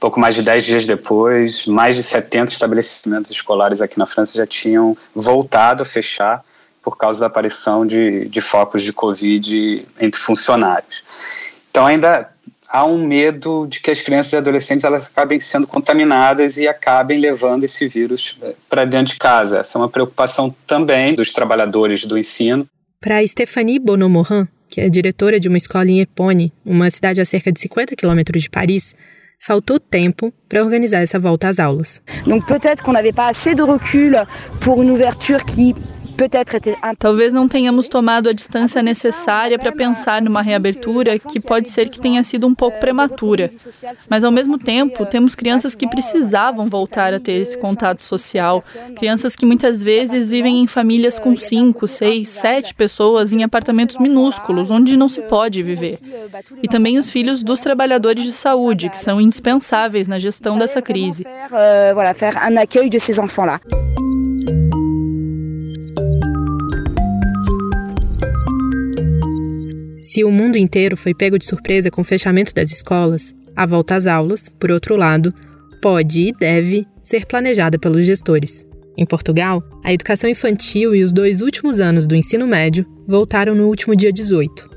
pouco 0.00 0.18
mais 0.18 0.34
de 0.34 0.42
10 0.42 0.64
dias 0.64 0.86
depois, 0.86 1.66
mais 1.66 1.96
de 1.96 2.02
70 2.02 2.52
estabelecimentos 2.52 3.30
escolares 3.30 3.80
aqui 3.80 3.98
na 3.98 4.06
França 4.06 4.36
já 4.36 4.46
tinham 4.46 4.96
voltado 5.14 5.82
a 5.82 5.86
fechar 5.86 6.44
por 6.84 6.98
causa 6.98 7.20
da 7.20 7.26
aparição 7.26 7.86
de, 7.86 8.28
de 8.28 8.40
focos 8.40 8.82
de 8.82 8.92
Covid 8.92 9.86
entre 9.98 10.20
funcionários. 10.20 11.02
Então, 11.70 11.86
ainda 11.86 12.30
há 12.70 12.84
um 12.84 13.06
medo 13.06 13.66
de 13.66 13.80
que 13.80 13.90
as 13.90 14.00
crianças 14.00 14.32
e 14.32 14.36
adolescentes 14.36 14.84
elas 14.84 15.06
acabem 15.06 15.40
sendo 15.40 15.66
contaminadas 15.66 16.58
e 16.58 16.68
acabem 16.68 17.18
levando 17.18 17.64
esse 17.64 17.88
vírus 17.88 18.36
eh, 18.42 18.54
para 18.68 18.84
dentro 18.84 19.14
de 19.14 19.18
casa. 19.18 19.58
Essa 19.58 19.78
é 19.78 19.80
uma 19.80 19.88
preocupação 19.88 20.54
também 20.66 21.14
dos 21.14 21.32
trabalhadores 21.32 22.04
do 22.04 22.18
ensino. 22.18 22.66
Para 23.00 23.26
Stephanie 23.26 23.78
Bonomorin, 23.78 24.46
que 24.68 24.80
é 24.80 24.88
diretora 24.88 25.40
de 25.40 25.48
uma 25.48 25.58
escola 25.58 25.88
em 25.88 26.00
Epone, 26.00 26.52
uma 26.64 26.90
cidade 26.90 27.20
a 27.20 27.24
cerca 27.24 27.52
de 27.52 27.60
50 27.60 27.96
quilômetros 27.96 28.42
de 28.42 28.50
Paris, 28.50 28.94
faltou 29.40 29.78
tempo 29.78 30.32
para 30.48 30.64
organizar 30.64 31.00
essa 31.02 31.18
volta 31.18 31.48
às 31.48 31.58
aulas. 31.58 32.00
Donc 32.26 32.46
peut-être 32.46 32.82
qu'on 32.82 32.92
n'avait 32.92 33.12
pas 33.12 33.28
assez 33.28 33.54
de 33.54 33.62
recul 33.62 34.16
pour 34.60 34.82
une 34.82 34.90
ouverture 34.90 35.44
qui 35.44 35.74
Talvez 36.98 37.32
não 37.32 37.48
tenhamos 37.48 37.88
tomado 37.88 38.28
a 38.28 38.32
distância 38.32 38.82
necessária 38.82 39.58
para 39.58 39.72
pensar 39.72 40.22
numa 40.22 40.42
reabertura 40.42 41.18
que 41.18 41.40
pode 41.40 41.68
ser 41.68 41.88
que 41.88 42.00
tenha 42.00 42.22
sido 42.22 42.46
um 42.46 42.54
pouco 42.54 42.78
prematura. 42.78 43.50
Mas, 44.08 44.24
ao 44.24 44.30
mesmo 44.30 44.58
tempo, 44.58 45.04
temos 45.06 45.34
crianças 45.34 45.74
que 45.74 45.88
precisavam 45.88 46.68
voltar 46.68 47.12
a 47.12 47.20
ter 47.20 47.40
esse 47.40 47.58
contato 47.58 48.04
social, 48.04 48.62
crianças 48.96 49.34
que 49.34 49.44
muitas 49.44 49.82
vezes 49.82 50.30
vivem 50.30 50.62
em 50.62 50.66
famílias 50.66 51.18
com 51.18 51.36
cinco, 51.36 51.88
seis, 51.88 52.28
sete 52.28 52.74
pessoas 52.74 53.32
em 53.32 53.42
apartamentos 53.42 53.98
minúsculos, 53.98 54.70
onde 54.70 54.96
não 54.96 55.08
se 55.08 55.22
pode 55.22 55.62
viver. 55.62 55.98
E 56.62 56.68
também 56.68 56.98
os 56.98 57.10
filhos 57.10 57.42
dos 57.42 57.60
trabalhadores 57.60 58.24
de 58.24 58.32
saúde, 58.32 58.88
que 58.88 58.98
são 58.98 59.20
indispensáveis 59.20 60.08
na 60.08 60.18
gestão 60.18 60.56
dessa 60.56 60.80
crise. 60.80 61.24
Voilà, 61.94 62.14
faire 62.14 62.36
un 62.36 62.56
accueil 62.56 62.88
de 62.88 63.00
ces 63.00 63.18
enfants-là. 63.18 63.60
Se 70.14 70.22
o 70.22 70.30
mundo 70.30 70.56
inteiro 70.56 70.96
foi 70.96 71.12
pego 71.12 71.36
de 71.36 71.44
surpresa 71.44 71.90
com 71.90 72.02
o 72.02 72.04
fechamento 72.04 72.54
das 72.54 72.70
escolas, 72.70 73.34
a 73.56 73.66
volta 73.66 73.96
às 73.96 74.06
aulas, 74.06 74.48
por 74.60 74.70
outro 74.70 74.94
lado, 74.94 75.34
pode 75.82 76.28
e 76.28 76.32
deve 76.32 76.86
ser 77.02 77.26
planejada 77.26 77.80
pelos 77.80 78.06
gestores. 78.06 78.64
Em 78.96 79.04
Portugal, 79.04 79.60
a 79.82 79.92
educação 79.92 80.30
infantil 80.30 80.94
e 80.94 81.02
os 81.02 81.12
dois 81.12 81.40
últimos 81.40 81.80
anos 81.80 82.06
do 82.06 82.14
ensino 82.14 82.46
médio 82.46 82.86
voltaram 83.08 83.56
no 83.56 83.66
último 83.66 83.96
dia 83.96 84.12
18. 84.12 84.70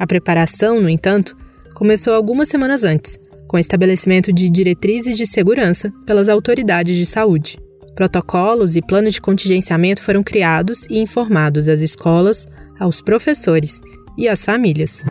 A 0.00 0.04
preparação, 0.04 0.80
no 0.80 0.88
entanto, 0.88 1.36
começou 1.76 2.12
algumas 2.12 2.48
semanas 2.48 2.82
antes, 2.82 3.16
com 3.46 3.58
o 3.58 3.60
estabelecimento 3.60 4.32
de 4.32 4.50
diretrizes 4.50 5.16
de 5.16 5.26
segurança 5.28 5.92
pelas 6.04 6.28
autoridades 6.28 6.96
de 6.96 7.06
saúde. 7.06 7.56
Protocolos 7.94 8.74
e 8.74 8.82
planos 8.82 9.14
de 9.14 9.20
contingenciamento 9.20 10.02
foram 10.02 10.24
criados 10.24 10.86
e 10.90 10.98
informados 10.98 11.68
às 11.68 11.82
escolas, 11.82 12.48
aos 12.80 13.00
professores 13.00 13.80
e 14.16 14.28
às 14.28 14.44
famílias. 14.44 15.04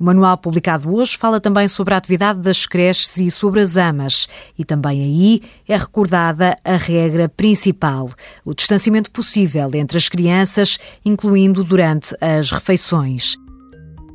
O 0.00 0.04
manual 0.04 0.38
publicado 0.38 0.94
hoje 0.94 1.18
fala 1.18 1.38
também 1.38 1.68
sobre 1.68 1.92
a 1.92 1.98
atividade 1.98 2.40
das 2.40 2.64
creches 2.64 3.18
e 3.18 3.30
sobre 3.30 3.60
as 3.60 3.76
amas. 3.76 4.26
E 4.58 4.64
também 4.64 5.02
aí 5.02 5.42
é 5.68 5.76
recordada 5.76 6.56
a 6.64 6.76
regra 6.76 7.28
principal: 7.28 8.08
o 8.42 8.54
distanciamento 8.54 9.10
possível 9.10 9.70
entre 9.74 9.98
as 9.98 10.08
crianças, 10.08 10.78
incluindo 11.04 11.62
durante 11.62 12.16
as 12.18 12.50
refeições. 12.50 13.36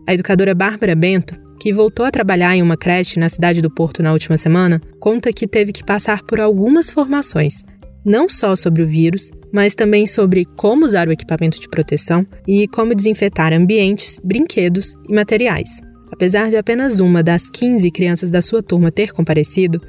A 0.08 0.14
educadora 0.16 0.56
Bárbara 0.56 0.96
Bento, 0.96 1.36
que 1.60 1.72
voltou 1.72 2.04
a 2.04 2.12
trabalhar 2.12 2.56
em 2.56 2.64
uma 2.64 2.76
creche 2.76 3.20
na 3.20 3.30
cidade 3.30 3.62
do 3.62 3.70
Porto 3.70 4.02
na 4.02 4.12
última 4.12 4.38
semana, 4.38 4.82
conta 5.00 5.32
que 5.32 5.48
teve 5.48 5.72
que 5.72 5.84
passar 5.84 6.24
por 6.24 6.40
algumas 6.40 6.90
formações 6.90 7.64
não 8.06 8.30
só 8.30 8.56
sobre 8.56 8.84
o 8.84 8.88
vírus, 8.88 9.32
mas 9.52 9.74
também 9.74 10.06
sobre 10.06 10.46
como 10.46 10.86
usar 10.86 11.08
o 11.08 11.12
equipamento 11.12 11.60
de 11.60 11.68
proteção 11.68 12.26
e 12.48 12.68
como 12.68 12.94
desinfetar 12.94 13.52
ambientes, 13.52 14.20
brinquedos 14.24 14.94
e 15.10 15.14
materiais. 15.14 15.70
Apesar 16.12 16.50
de 16.50 16.58
apenas 16.58 17.00
uma 17.00 17.24
das 17.24 17.50
15 17.50 17.90
crianças 17.90 18.30
da 18.30 18.42
sua 18.42 18.62
turma 18.62 18.92
ter 18.92 19.12
comparecido, 19.12 19.82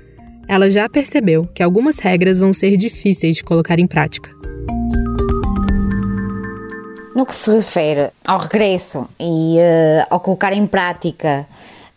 ela 0.49 0.71
já 0.71 0.89
percebeu 0.89 1.45
que 1.55 1.63
algumas 1.63 1.99
regras 1.99 2.39
vão 2.39 2.55
ser 2.55 2.77
difíceis 2.77 3.37
de 3.37 3.45
colocar 3.45 3.79
em 3.79 3.87
prática. 3.87 4.31
No 7.15 7.25
que 7.25 7.35
se 7.35 7.51
refere 7.51 8.11
ao 8.25 8.39
regresso 8.39 9.09
e 9.19 9.57
uh, 9.57 10.07
ao 10.11 10.21
colocar 10.21 10.53
em 10.53 10.67
prática 10.67 11.47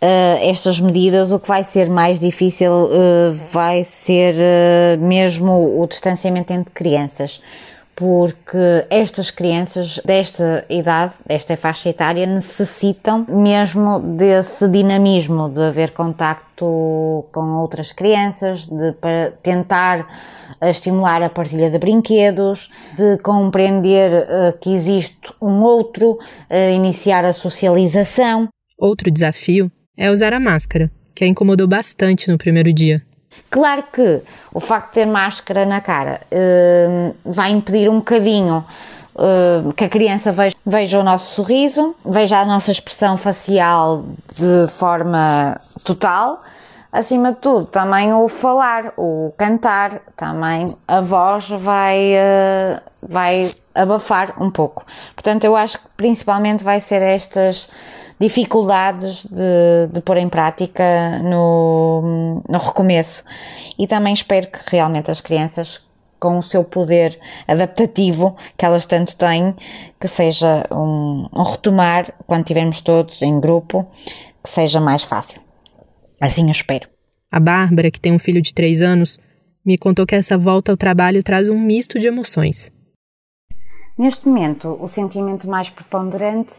estas 0.01 0.79
medidas, 0.79 1.32
o 1.32 1.39
que 1.39 1.48
vai 1.48 1.63
ser 1.63 1.89
mais 1.89 2.20
difícil 2.20 2.72
uh, 2.72 3.34
vai 3.51 3.84
ser 3.84 4.36
uh, 4.36 5.01
mesmo 5.01 5.82
o 5.82 5.86
distanciamento 5.88 6.53
entre 6.53 6.74
crianças. 6.74 7.41
Porque 7.96 8.86
estas 8.89 9.29
crianças 9.29 10.00
desta 10.06 10.65
idade, 10.70 11.15
desta 11.27 11.58
faixa 11.58 11.89
etária, 11.89 12.25
necessitam 12.25 13.25
mesmo 13.27 14.00
desse 14.00 14.70
dinamismo, 14.70 15.50
de 15.50 15.62
haver 15.63 15.91
contacto 15.91 17.25
com 17.29 17.58
outras 17.58 17.91
crianças, 17.91 18.70
de 18.70 18.94
tentar 19.44 20.08
estimular 20.62 21.22
a 21.22 21.29
partilha 21.29 21.70
de 21.70 21.77
brinquedos, 21.77 22.72
de 22.96 23.18
compreender 23.18 24.25
que 24.62 24.74
existe 24.74 25.34
um 25.41 25.62
outro, 25.62 26.18
iniciar 26.74 27.25
a 27.25 27.34
socialização. 27.34 28.48
Outro 28.77 29.12
desafio 29.12 29.70
é 30.00 30.10
usar 30.10 30.34
a 30.34 30.39
máscara, 30.39 30.89
que 31.13 31.25
a 31.25 31.27
incomodou 31.27 31.68
bastante 31.68 32.32
no 32.32 32.38
primeiro 32.38 32.72
dia. 32.72 33.03
Claro 33.50 33.84
que 33.91 34.22
o 34.53 34.60
facto 34.62 34.88
de 34.88 34.94
ter 34.94 35.06
máscara 35.06 35.65
na 35.65 35.82
cara 35.82 36.22
uh, 36.32 37.15
vai 37.25 37.51
impedir 37.51 37.89
um 37.89 37.98
bocadinho 37.98 38.63
uh, 39.15 39.74
que 39.74 39.84
a 39.84 39.89
criança 39.89 40.32
veja, 40.32 40.56
veja, 40.65 41.00
o 41.00 41.03
nosso 41.03 41.36
sorriso, 41.36 41.94
veja 42.06 42.39
a 42.39 42.46
nossa 42.46 42.72
expressão 42.72 43.18
facial 43.18 44.06
de 44.36 44.72
forma 44.72 45.58
total. 45.84 46.39
Acima 46.91 47.34
de 47.34 47.38
tudo, 47.38 47.68
também 47.68 48.12
o 48.13 48.27
falar, 48.27 48.94
o 48.98 49.32
cantar, 49.38 50.01
também 50.15 50.65
a 50.88 51.01
voz 51.01 51.50
vai, 51.50 52.13
uh, 52.13 52.82
vai 53.08 53.51
abafar 53.75 54.41
um 54.41 54.50
pouco. 54.50 54.86
Portanto, 55.13 55.44
eu 55.44 55.56
acho 55.56 55.77
que 55.77 55.86
principalmente 55.96 56.63
vai 56.63 56.79
ser 56.79 57.01
estas 57.01 57.70
dificuldades 58.19 59.25
de, 59.25 59.93
de 59.93 60.01
pôr 60.01 60.17
em 60.17 60.27
prática 60.27 61.19
no, 61.19 62.43
no 62.47 62.57
recomeço. 62.57 63.23
E 63.77 63.88
também 63.88 64.13
espero 64.13 64.47
que 64.47 64.59
realmente 64.69 65.09
as 65.09 65.21
crianças 65.21 65.81
com 66.19 66.38
o 66.38 66.43
seu 66.43 66.63
poder 66.63 67.17
adaptativo 67.47 68.35
que 68.57 68.65
elas 68.65 68.85
tanto 68.85 69.15
têm, 69.15 69.55
que 69.99 70.07
seja 70.07 70.65
um, 70.69 71.29
um, 71.33 71.43
retomar 71.43 72.13
quando 72.27 72.41
estivermos 72.41 72.81
todos 72.81 73.21
em 73.21 73.39
grupo, 73.39 73.88
que 74.43 74.49
seja 74.49 74.81
mais 74.81 75.03
fácil. 75.03 75.41
Assim 76.19 76.43
eu 76.43 76.51
espero. 76.51 76.89
A 77.31 77.39
Bárbara, 77.39 77.89
que 77.89 78.01
tem 78.01 78.11
um 78.11 78.19
filho 78.19 78.41
de 78.41 78.53
três 78.53 78.81
anos, 78.81 79.17
me 79.65 79.77
contou 79.77 80.05
que 80.05 80.15
essa 80.15 80.38
volta 80.38 80.71
ao 80.71 80.77
trabalho 80.77 81.23
traz 81.23 81.47
um 81.47 81.57
misto 81.57 81.97
de 81.97 82.07
emoções. 82.07 82.69
Neste 84.00 84.29
momento, 84.29 84.77
o 84.79 84.88
sentimento 84.88 85.50
mais 85.50 85.70
preponderante 85.70 86.56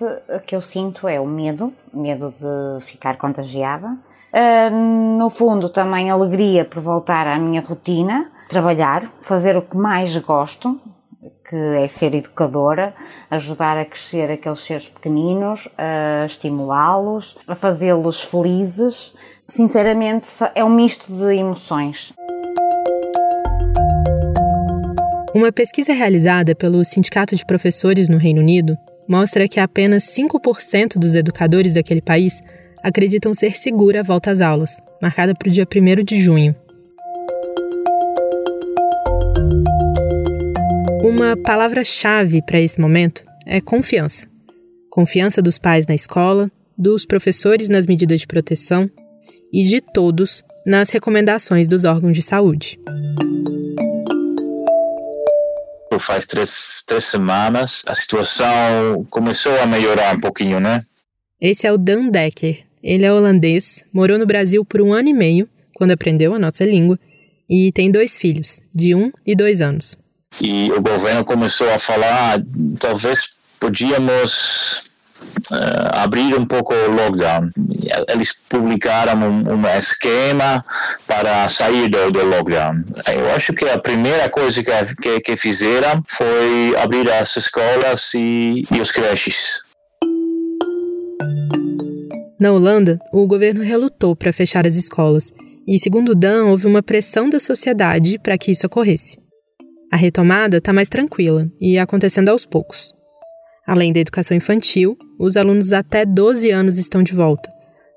que 0.46 0.54
eu 0.54 0.60
sinto 0.60 1.08
é 1.08 1.18
o 1.18 1.26
medo, 1.26 1.72
medo 1.90 2.34
de 2.36 2.84
ficar 2.84 3.16
contagiada. 3.16 3.96
Uh, 4.30 5.16
no 5.16 5.30
fundo, 5.30 5.70
também 5.70 6.10
alegria 6.10 6.66
por 6.66 6.82
voltar 6.82 7.26
à 7.26 7.38
minha 7.38 7.62
rotina, 7.62 8.30
trabalhar, 8.46 9.10
fazer 9.22 9.56
o 9.56 9.62
que 9.62 9.74
mais 9.74 10.14
gosto, 10.18 10.78
que 11.48 11.56
é 11.56 11.86
ser 11.86 12.14
educadora, 12.14 12.94
ajudar 13.30 13.78
a 13.78 13.86
crescer 13.86 14.30
aqueles 14.30 14.60
seres 14.60 14.90
pequeninos, 14.90 15.66
a 15.78 16.26
estimulá-los, 16.26 17.38
a 17.48 17.54
fazê-los 17.54 18.20
felizes. 18.20 19.14
Sinceramente, 19.48 20.28
é 20.54 20.62
um 20.62 20.68
misto 20.68 21.10
de 21.10 21.36
emoções. 21.36 22.12
Uma 25.32 25.52
pesquisa 25.52 25.92
realizada 25.92 26.56
pelo 26.56 26.84
Sindicato 26.84 27.36
de 27.36 27.46
Professores 27.46 28.08
no 28.08 28.16
Reino 28.16 28.40
Unido 28.40 28.76
mostra 29.08 29.46
que 29.46 29.60
apenas 29.60 30.02
5% 30.04 30.98
dos 30.98 31.14
educadores 31.14 31.72
daquele 31.72 32.02
país 32.02 32.42
acreditam 32.82 33.32
ser 33.32 33.52
segura 33.52 34.00
a 34.00 34.02
volta 34.02 34.32
às 34.32 34.40
aulas, 34.40 34.80
marcada 35.00 35.32
para 35.32 35.48
o 35.48 35.52
dia 35.52 35.64
1 35.64 36.04
de 36.04 36.18
junho. 36.18 36.52
Uma 41.04 41.36
palavra-chave 41.36 42.42
para 42.42 42.60
esse 42.60 42.80
momento 42.80 43.24
é 43.46 43.60
confiança. 43.60 44.26
Confiança 44.90 45.40
dos 45.40 45.58
pais 45.58 45.86
na 45.86 45.94
escola, 45.94 46.50
dos 46.76 47.06
professores 47.06 47.68
nas 47.68 47.86
medidas 47.86 48.22
de 48.22 48.26
proteção 48.26 48.90
e 49.52 49.62
de 49.62 49.80
todos 49.80 50.42
nas 50.66 50.90
recomendações 50.90 51.68
dos 51.68 51.84
órgãos 51.84 52.16
de 52.16 52.22
saúde 52.22 52.80
faz 56.00 56.26
três, 56.26 56.82
três 56.86 57.04
semanas, 57.04 57.82
a 57.86 57.94
situação 57.94 59.06
começou 59.10 59.56
a 59.60 59.66
melhorar 59.66 60.16
um 60.16 60.20
pouquinho, 60.20 60.58
né? 60.58 60.80
Esse 61.40 61.66
é 61.66 61.72
o 61.72 61.78
Dan 61.78 62.08
Decker. 62.08 62.64
Ele 62.82 63.04
é 63.04 63.12
holandês, 63.12 63.84
morou 63.92 64.18
no 64.18 64.26
Brasil 64.26 64.64
por 64.64 64.80
um 64.80 64.92
ano 64.92 65.08
e 65.08 65.14
meio, 65.14 65.48
quando 65.74 65.92
aprendeu 65.92 66.34
a 66.34 66.38
nossa 66.38 66.64
língua, 66.64 66.98
e 67.48 67.70
tem 67.72 67.90
dois 67.90 68.16
filhos, 68.16 68.60
de 68.74 68.94
um 68.94 69.12
e 69.26 69.36
dois 69.36 69.60
anos. 69.60 69.96
E 70.40 70.70
o 70.72 70.80
governo 70.80 71.24
começou 71.24 71.70
a 71.70 71.78
falar, 71.78 72.40
talvez 72.78 73.30
podíamos 73.58 74.89
abrir 75.92 76.34
um 76.34 76.46
pouco 76.46 76.74
o 76.74 76.90
lockdown. 76.90 77.50
Eles 78.08 78.32
publicaram 78.48 79.18
um, 79.20 79.54
um 79.54 79.66
esquema 79.78 80.64
para 81.06 81.48
sair 81.48 81.88
do, 81.88 82.10
do, 82.10 82.24
lockdown. 82.24 82.74
Eu 83.06 83.34
acho 83.34 83.52
que 83.52 83.68
a 83.68 83.78
primeira 83.78 84.28
coisa 84.28 84.62
que, 84.62 84.70
que, 85.02 85.20
que 85.20 85.36
fizeram 85.36 86.02
foi 86.08 86.74
abrir 86.78 87.10
as 87.10 87.36
escolas 87.36 88.12
e, 88.14 88.62
e 88.72 88.80
os 88.80 88.90
creches. 88.90 89.62
Na 92.38 92.52
Holanda, 92.52 92.98
o 93.12 93.26
governo 93.26 93.62
relutou 93.62 94.16
para 94.16 94.32
fechar 94.32 94.66
as 94.66 94.76
escolas 94.76 95.30
e, 95.66 95.78
segundo 95.78 96.14
Dan, 96.14 96.46
houve 96.46 96.66
uma 96.66 96.82
pressão 96.82 97.28
da 97.28 97.38
sociedade 97.38 98.18
para 98.18 98.38
que 98.38 98.50
isso 98.50 98.66
ocorresse. 98.66 99.18
A 99.92 99.96
retomada 99.96 100.56
está 100.56 100.72
mais 100.72 100.88
tranquila 100.88 101.50
e 101.60 101.78
acontecendo 101.78 102.28
aos 102.28 102.46
poucos. 102.46 102.92
Além 103.66 103.92
da 103.92 104.00
educação 104.00 104.36
infantil, 104.36 104.96
os 105.20 105.36
alunos 105.36 105.74
até 105.74 106.06
12 106.06 106.50
anos 106.50 106.78
estão 106.78 107.02
de 107.02 107.12
volta, 107.12 107.52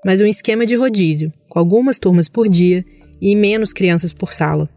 mas 0.05 0.19
um 0.19 0.25
esquema 0.25 0.65
de 0.65 0.75
rodízio, 0.75 1.31
com 1.47 1.57
algumas 1.57 1.97
turmas 1.97 2.27
por 2.27 2.49
dia 2.49 2.83
e 3.21 3.33
menos 3.33 3.71
crianças 3.71 4.11
por 4.11 4.33
sala. 4.33 4.69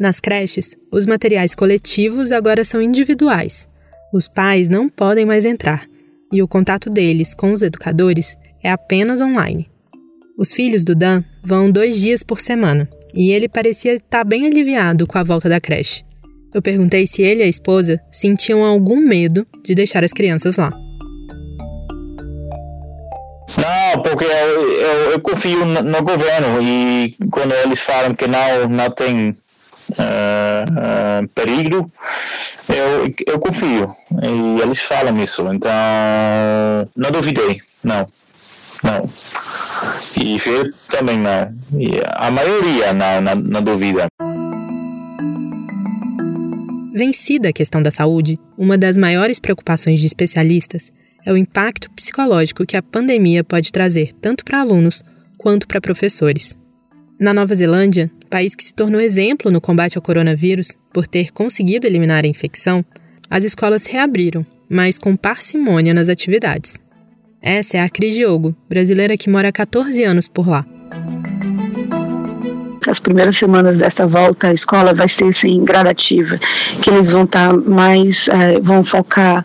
Nas 0.00 0.18
creches, 0.18 0.74
os 0.90 1.04
materiais 1.04 1.54
coletivos 1.54 2.32
agora 2.32 2.64
são 2.64 2.80
individuais. 2.80 3.68
Os 4.14 4.28
pais 4.28 4.70
não 4.70 4.88
podem 4.88 5.26
mais 5.26 5.44
entrar 5.44 5.86
e 6.32 6.42
o 6.42 6.48
contato 6.48 6.88
deles 6.88 7.34
com 7.34 7.52
os 7.52 7.62
educadores 7.62 8.34
é 8.62 8.70
apenas 8.70 9.20
online. 9.20 9.70
Os 10.38 10.54
filhos 10.54 10.84
do 10.84 10.94
Dan 10.94 11.22
vão 11.44 11.70
dois 11.70 12.00
dias 12.00 12.22
por 12.22 12.40
semana 12.40 12.88
e 13.14 13.30
ele 13.30 13.46
parecia 13.46 13.92
estar 13.92 14.24
bem 14.24 14.46
aliviado 14.46 15.06
com 15.06 15.18
a 15.18 15.22
volta 15.22 15.50
da 15.50 15.60
creche. 15.60 16.02
Eu 16.54 16.62
perguntei 16.62 17.06
se 17.06 17.20
ele 17.20 17.40
e 17.40 17.44
a 17.44 17.48
esposa 17.48 18.00
sentiam 18.10 18.64
algum 18.64 19.00
medo 19.00 19.46
de 19.62 19.74
deixar 19.74 20.02
as 20.02 20.14
crianças 20.14 20.56
lá. 20.56 20.72
Não, 23.56 24.02
porque 24.02 24.24
eu, 24.24 24.72
eu, 24.72 25.10
eu 25.12 25.20
confio 25.20 25.64
no, 25.64 25.82
no, 25.82 26.02
governo 26.02 26.62
e 26.62 27.14
quando 27.30 27.52
eles 27.52 27.80
falam 27.80 28.14
que 28.14 28.26
não, 28.26 28.68
não 28.68 28.90
tem 28.90 29.30
uh, 29.30 29.32
uh, 31.22 31.28
perigo, 31.34 31.90
eu, 32.68 33.14
eu 33.26 33.38
confio 33.38 33.88
e 34.22 34.62
eles 34.62 34.80
falam 34.80 35.22
isso, 35.22 35.42
então 35.52 35.70
não 36.96 37.10
duvidei, 37.10 37.60
não. 37.84 38.08
Não. 38.82 39.08
E 40.20 40.34
ele 40.48 40.74
também 40.88 41.16
não. 41.16 41.54
E 41.78 42.00
a 42.04 42.30
maioria 42.30 42.92
não, 42.92 43.20
na, 43.20 43.34
na 43.34 43.60
dúvida. 43.60 44.06
Vencida 46.94 47.50
a 47.50 47.52
questão 47.52 47.80
da 47.82 47.90
saúde, 47.90 48.38
uma 48.58 48.76
das 48.76 48.96
maiores 48.96 49.38
preocupações 49.38 50.00
de 50.00 50.06
especialistas 50.06 50.92
é 51.24 51.32
o 51.32 51.36
impacto 51.36 51.90
psicológico 51.90 52.66
que 52.66 52.76
a 52.76 52.82
pandemia 52.82 53.44
pode 53.44 53.72
trazer 53.72 54.12
tanto 54.20 54.44
para 54.44 54.60
alunos 54.60 55.02
quanto 55.38 55.66
para 55.66 55.80
professores. 55.80 56.56
Na 57.18 57.32
Nova 57.32 57.54
Zelândia, 57.54 58.10
país 58.28 58.54
que 58.54 58.64
se 58.64 58.74
tornou 58.74 59.00
exemplo 59.00 59.50
no 59.50 59.60
combate 59.60 59.96
ao 59.96 60.02
coronavírus 60.02 60.68
por 60.92 61.06
ter 61.06 61.30
conseguido 61.32 61.86
eliminar 61.86 62.24
a 62.24 62.28
infecção, 62.28 62.84
as 63.30 63.44
escolas 63.44 63.86
reabriram, 63.86 64.44
mas 64.68 64.98
com 64.98 65.16
parcimônia 65.16 65.94
nas 65.94 66.08
atividades. 66.08 66.78
Essa 67.40 67.76
é 67.78 67.80
a 67.80 67.88
Cris 67.88 68.14
Diogo, 68.14 68.54
brasileira 68.68 69.16
que 69.16 69.28
mora 69.28 69.48
há 69.48 69.52
14 69.52 70.02
anos 70.04 70.28
por 70.28 70.48
lá. 70.48 70.64
As 72.86 72.98
primeiras 72.98 73.36
semanas 73.36 73.78
dessa 73.78 74.06
volta 74.06 74.48
à 74.48 74.52
escola 74.52 74.92
vai 74.92 75.08
ser 75.08 75.24
assim, 75.24 75.64
gradativa, 75.64 76.38
que 76.82 76.90
eles 76.90 77.10
vão 77.10 77.24
estar 77.24 77.50
tá 77.50 77.56
mais, 77.56 78.28
é, 78.28 78.60
vão 78.60 78.82
focar 78.84 79.44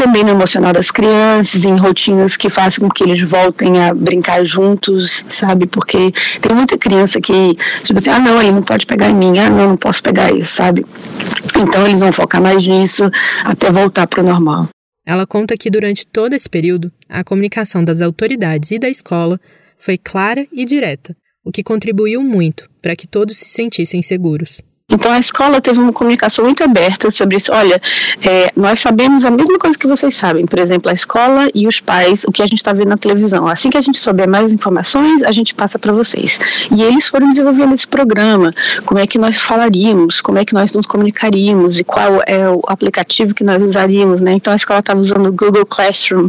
também 0.00 0.24
no 0.24 0.30
emocional 0.30 0.72
das 0.72 0.90
crianças, 0.90 1.62
em 1.62 1.76
rotinas 1.76 2.34
que 2.34 2.48
façam 2.48 2.88
com 2.88 2.94
que 2.94 3.04
eles 3.04 3.20
voltem 3.20 3.82
a 3.82 3.92
brincar 3.92 4.42
juntos, 4.46 5.22
sabe? 5.28 5.66
Porque 5.66 6.10
tem 6.40 6.56
muita 6.56 6.78
criança 6.78 7.20
que, 7.20 7.54
tipo 7.84 7.98
assim, 7.98 8.08
ah, 8.08 8.18
não, 8.18 8.40
ele 8.40 8.50
não 8.50 8.62
pode 8.62 8.86
pegar 8.86 9.10
em 9.10 9.14
mim, 9.14 9.38
ah, 9.38 9.50
não, 9.50 9.68
não 9.68 9.76
posso 9.76 10.02
pegar 10.02 10.32
isso, 10.32 10.54
sabe? 10.54 10.86
Então 11.54 11.86
eles 11.86 12.00
vão 12.00 12.10
focar 12.14 12.40
mais 12.40 12.66
nisso 12.66 13.10
até 13.44 13.70
voltar 13.70 14.06
para 14.06 14.22
o 14.22 14.26
normal. 14.26 14.68
Ela 15.06 15.26
conta 15.26 15.54
que 15.54 15.70
durante 15.70 16.06
todo 16.06 16.32
esse 16.32 16.48
período, 16.48 16.90
a 17.06 17.22
comunicação 17.22 17.84
das 17.84 18.00
autoridades 18.00 18.70
e 18.70 18.78
da 18.78 18.88
escola 18.88 19.38
foi 19.76 19.98
clara 19.98 20.46
e 20.50 20.64
direta, 20.64 21.14
o 21.44 21.52
que 21.52 21.62
contribuiu 21.62 22.22
muito 22.22 22.64
para 22.80 22.96
que 22.96 23.06
todos 23.06 23.36
se 23.36 23.50
sentissem 23.50 24.00
seguros. 24.00 24.62
Então 24.90 25.12
a 25.12 25.18
escola 25.18 25.60
teve 25.60 25.78
uma 25.78 25.92
comunicação 25.92 26.44
muito 26.44 26.62
aberta 26.64 27.10
sobre 27.10 27.36
isso. 27.36 27.52
Olha, 27.52 27.80
é, 28.22 28.52
nós 28.56 28.80
sabemos 28.80 29.24
a 29.24 29.30
mesma 29.30 29.58
coisa 29.58 29.78
que 29.78 29.86
vocês 29.86 30.16
sabem, 30.16 30.46
por 30.46 30.58
exemplo, 30.58 30.90
a 30.90 30.94
escola 30.94 31.48
e 31.54 31.68
os 31.68 31.80
pais, 31.80 32.24
o 32.24 32.32
que 32.32 32.42
a 32.42 32.46
gente 32.46 32.58
está 32.58 32.72
vendo 32.72 32.88
na 32.88 32.96
televisão. 32.96 33.46
Assim 33.46 33.70
que 33.70 33.78
a 33.78 33.80
gente 33.80 33.98
souber 33.98 34.28
mais 34.28 34.52
informações, 34.52 35.22
a 35.22 35.30
gente 35.30 35.54
passa 35.54 35.78
para 35.78 35.92
vocês. 35.92 36.38
E 36.70 36.82
eles 36.82 37.06
foram 37.06 37.30
desenvolvendo 37.30 37.74
esse 37.74 37.86
programa, 37.86 38.52
como 38.84 38.98
é 38.98 39.06
que 39.06 39.18
nós 39.18 39.36
falaríamos, 39.36 40.20
como 40.20 40.38
é 40.38 40.44
que 40.44 40.54
nós 40.54 40.74
nos 40.74 40.86
comunicaríamos 40.86 41.78
e 41.78 41.84
qual 41.84 42.22
é 42.26 42.48
o 42.48 42.60
aplicativo 42.66 43.34
que 43.34 43.44
nós 43.44 43.62
usaríamos, 43.62 44.20
né? 44.20 44.32
Então 44.32 44.52
a 44.52 44.56
escola 44.56 44.80
estava 44.80 45.00
usando 45.00 45.26
o 45.26 45.32
Google 45.32 45.64
Classroom 45.64 46.28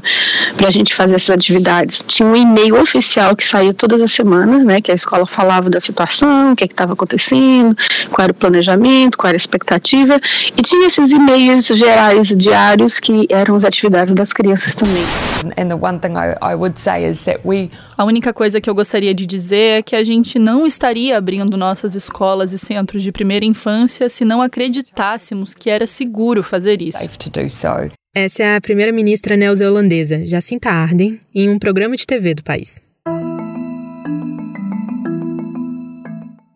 para 0.56 0.67
a 0.67 0.71
gente 0.71 0.93
fazer 0.93 1.15
essas 1.15 1.32
atividades. 1.32 2.04
Tinha 2.08 2.28
um 2.28 2.36
e-mail 2.36 2.80
oficial 2.80 3.36
que 3.36 3.43
saía 3.43 3.74
todas 3.74 4.02
as 4.02 4.12
semanas, 4.12 4.63
né? 4.63 4.82
Que 4.82 4.91
a 4.91 4.95
escola 4.95 5.26
falava 5.26 5.69
da 5.69 5.80
situação, 5.80 6.54
o 6.54 6.56
que 6.56 6.63
é 6.63 6.67
estava 6.67 6.93
acontecendo, 6.93 7.76
qual 8.12 8.24
era 8.24 8.32
o 8.32 8.36
plano 8.36 8.50
planejamento, 8.51 9.17
qual 9.17 9.29
era 9.29 9.35
a 9.35 9.37
expectativa, 9.37 10.19
e 10.57 10.61
tinha 10.61 10.87
esses 10.87 11.11
e-mails 11.11 11.65
gerais 11.67 12.27
diários 12.27 12.99
que 12.99 13.25
eram 13.29 13.55
as 13.55 13.63
atividades 13.63 14.13
das 14.13 14.33
crianças 14.33 14.75
também. 14.75 15.03
A 17.97 18.03
única 18.03 18.33
coisa 18.33 18.59
que 18.59 18.69
eu 18.69 18.75
gostaria 18.75 19.13
de 19.13 19.25
dizer 19.25 19.79
é 19.79 19.81
que 19.81 19.95
a 19.95 20.03
gente 20.03 20.37
não 20.37 20.67
estaria 20.67 21.17
abrindo 21.17 21.55
nossas 21.55 21.95
escolas 21.95 22.51
e 22.51 22.59
centros 22.59 23.01
de 23.01 23.11
primeira 23.11 23.45
infância 23.45 24.09
se 24.09 24.25
não 24.25 24.41
acreditássemos 24.41 25.53
que 25.53 25.69
era 25.69 25.87
seguro 25.87 26.43
fazer 26.43 26.81
isso. 26.81 26.99
Essa 28.13 28.43
é 28.43 28.55
a 28.57 28.61
primeira-ministra 28.61 29.37
neozelandesa, 29.37 30.25
Jacinta 30.27 30.69
Ardern, 30.69 31.19
em 31.33 31.49
um 31.49 31.57
programa 31.57 31.95
de 31.95 32.05
TV 32.05 32.35
do 32.35 32.43
país. 32.43 32.81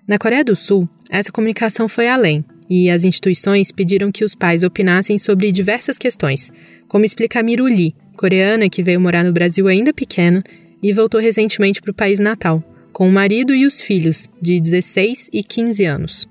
Na 0.08 0.20
Coreia 0.20 0.44
do 0.44 0.56
Sul, 0.56 0.88
essa 1.10 1.32
comunicação 1.32 1.90
foi 1.90 2.08
além, 2.08 2.46
e 2.70 2.92
as 2.92 3.04
instituições 3.04 3.72
pediram 3.72 4.12
que 4.12 4.24
os 4.24 4.36
pais 4.36 4.62
opinassem 4.62 5.18
sobre 5.18 5.52
diversas 5.52 5.98
questões, 5.98 6.52
como 6.88 7.06
explica 7.06 7.42
Miru 7.42 7.66
Lee, 7.66 7.96
coreana 8.16 8.70
que 8.70 8.84
veio 8.84 9.02
morar 9.02 9.24
no 9.24 9.34
Brasil 9.34 9.68
ainda 9.68 9.92
pequena 9.92 10.44
e 10.82 10.94
voltou 10.94 11.20
recentemente 11.20 11.82
para 11.82 11.90
o 11.90 11.96
país 11.96 12.20
natal, 12.20 12.64
com 12.94 13.10
o 13.10 13.12
marido 13.12 13.52
e 13.52 13.66
os 13.66 13.82
filhos, 13.82 14.30
de 14.40 14.62
16 14.62 15.32
e 15.34 15.44
15 15.44 15.86
anos. 15.86 16.30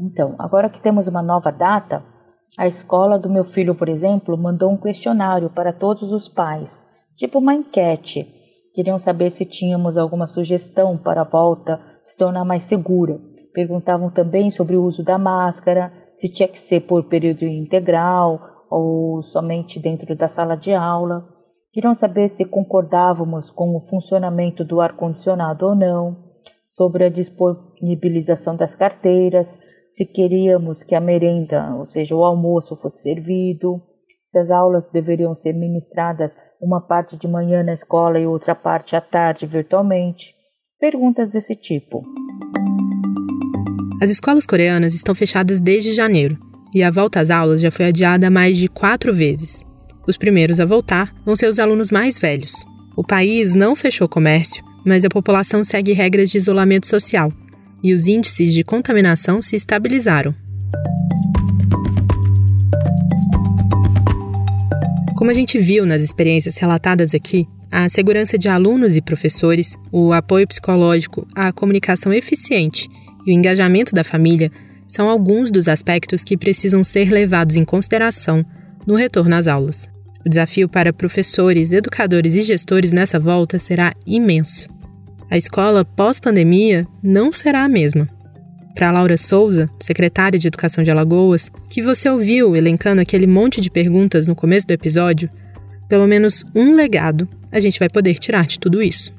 Então, 0.00 0.34
agora 0.38 0.70
que 0.70 0.82
temos 0.82 1.06
uma 1.06 1.22
nova 1.22 1.50
data, 1.50 2.02
a 2.56 2.66
escola 2.66 3.18
do 3.18 3.28
meu 3.28 3.44
filho, 3.44 3.74
por 3.74 3.90
exemplo, 3.90 4.38
mandou 4.38 4.72
um 4.72 4.78
questionário 4.78 5.50
para 5.50 5.70
todos 5.70 6.12
os 6.12 6.28
pais, 6.28 6.82
tipo 7.14 7.40
uma 7.40 7.54
enquete. 7.54 8.26
Queriam 8.72 8.98
saber 8.98 9.30
se 9.30 9.44
tínhamos 9.44 9.96
alguma 9.96 10.26
sugestão 10.26 10.96
para 10.96 11.22
a 11.22 11.28
volta 11.28 11.80
se 12.00 12.16
tornar 12.16 12.44
mais 12.44 12.64
segura. 12.64 13.20
Perguntavam 13.52 14.10
também 14.10 14.48
sobre 14.50 14.76
o 14.76 14.84
uso 14.84 15.02
da 15.02 15.18
máscara, 15.18 15.92
se 16.16 16.28
tinha 16.28 16.48
que 16.48 16.58
ser 16.58 16.82
por 16.82 17.04
período 17.04 17.44
integral 17.44 18.40
ou 18.70 19.22
somente 19.22 19.80
dentro 19.80 20.14
da 20.14 20.28
sala 20.28 20.54
de 20.54 20.72
aula. 20.72 21.26
Queriam 21.72 21.94
saber 21.94 22.28
se 22.28 22.44
concordávamos 22.44 23.50
com 23.50 23.76
o 23.76 23.80
funcionamento 23.80 24.64
do 24.64 24.80
ar-condicionado 24.80 25.66
ou 25.66 25.74
não, 25.74 26.30
sobre 26.68 27.04
a 27.04 27.08
disponibilização 27.08 28.54
das 28.54 28.74
carteiras, 28.74 29.58
se 29.88 30.06
queríamos 30.06 30.84
que 30.84 30.94
a 30.94 31.00
merenda, 31.00 31.74
ou 31.74 31.84
seja, 31.84 32.14
o 32.14 32.24
almoço, 32.24 32.76
fosse 32.76 33.02
servido, 33.02 33.82
se 34.24 34.38
as 34.38 34.50
aulas 34.50 34.88
deveriam 34.88 35.34
ser 35.34 35.52
ministradas 35.52 36.36
uma 36.60 36.80
parte 36.80 37.16
de 37.16 37.26
manhã 37.26 37.62
na 37.62 37.72
escola 37.72 38.18
e 38.18 38.26
outra 38.26 38.54
parte 38.54 38.94
à 38.94 39.00
tarde 39.00 39.46
virtualmente. 39.46 40.34
Perguntas 40.78 41.30
desse 41.30 41.56
tipo. 41.56 42.04
As 44.02 44.10
escolas 44.10 44.46
coreanas 44.46 44.94
estão 44.94 45.14
fechadas 45.14 45.60
desde 45.60 45.92
janeiro 45.92 46.38
e 46.74 46.82
a 46.82 46.90
volta 46.90 47.20
às 47.20 47.30
aulas 47.30 47.60
já 47.60 47.70
foi 47.70 47.86
adiada 47.86 48.30
mais 48.30 48.56
de 48.56 48.68
quatro 48.68 49.12
vezes. 49.12 49.64
Os 50.06 50.16
primeiros 50.16 50.60
a 50.60 50.64
voltar 50.64 51.14
vão 51.24 51.36
ser 51.36 51.48
os 51.48 51.58
alunos 51.58 51.90
mais 51.90 52.18
velhos. 52.18 52.52
O 52.96 53.04
país 53.04 53.54
não 53.54 53.74
fechou 53.76 54.08
comércio, 54.08 54.64
mas 54.84 55.04
a 55.04 55.08
população 55.08 55.62
segue 55.62 55.92
regras 55.92 56.30
de 56.30 56.38
isolamento 56.38 56.86
social 56.86 57.32
e 57.82 57.94
os 57.94 58.06
índices 58.06 58.52
de 58.52 58.62
contaminação 58.62 59.40
se 59.40 59.56
estabilizaram. 59.56 60.34
Como 65.20 65.30
a 65.30 65.34
gente 65.34 65.58
viu 65.58 65.84
nas 65.84 66.00
experiências 66.00 66.56
relatadas 66.56 67.14
aqui, 67.14 67.46
a 67.70 67.86
segurança 67.90 68.38
de 68.38 68.48
alunos 68.48 68.96
e 68.96 69.02
professores, 69.02 69.76
o 69.92 70.14
apoio 70.14 70.48
psicológico, 70.48 71.28
a 71.34 71.52
comunicação 71.52 72.10
eficiente 72.10 72.88
e 73.26 73.30
o 73.30 73.34
engajamento 73.34 73.94
da 73.94 74.02
família 74.02 74.50
são 74.88 75.10
alguns 75.10 75.50
dos 75.50 75.68
aspectos 75.68 76.24
que 76.24 76.38
precisam 76.38 76.82
ser 76.82 77.10
levados 77.10 77.56
em 77.56 77.66
consideração 77.66 78.42
no 78.86 78.94
retorno 78.94 79.34
às 79.34 79.46
aulas. 79.46 79.90
O 80.24 80.28
desafio 80.30 80.70
para 80.70 80.90
professores, 80.90 81.70
educadores 81.70 82.32
e 82.32 82.40
gestores 82.40 82.90
nessa 82.90 83.18
volta 83.18 83.58
será 83.58 83.92
imenso. 84.06 84.70
A 85.30 85.36
escola 85.36 85.84
pós-pandemia 85.84 86.86
não 87.02 87.30
será 87.30 87.64
a 87.64 87.68
mesma. 87.68 88.08
Para 88.74 88.90
Laura 88.90 89.16
Souza, 89.16 89.68
secretária 89.80 90.38
de 90.38 90.46
Educação 90.46 90.82
de 90.82 90.90
Alagoas, 90.90 91.50
que 91.70 91.82
você 91.82 92.08
ouviu 92.08 92.54
elencando 92.54 93.00
aquele 93.00 93.26
monte 93.26 93.60
de 93.60 93.70
perguntas 93.70 94.28
no 94.28 94.34
começo 94.34 94.66
do 94.66 94.72
episódio, 94.72 95.28
pelo 95.88 96.06
menos 96.06 96.44
um 96.54 96.74
legado 96.74 97.28
a 97.52 97.58
gente 97.58 97.78
vai 97.78 97.88
poder 97.88 98.14
tirar 98.14 98.46
de 98.46 98.58
tudo 98.60 98.80
isso. 98.80 99.12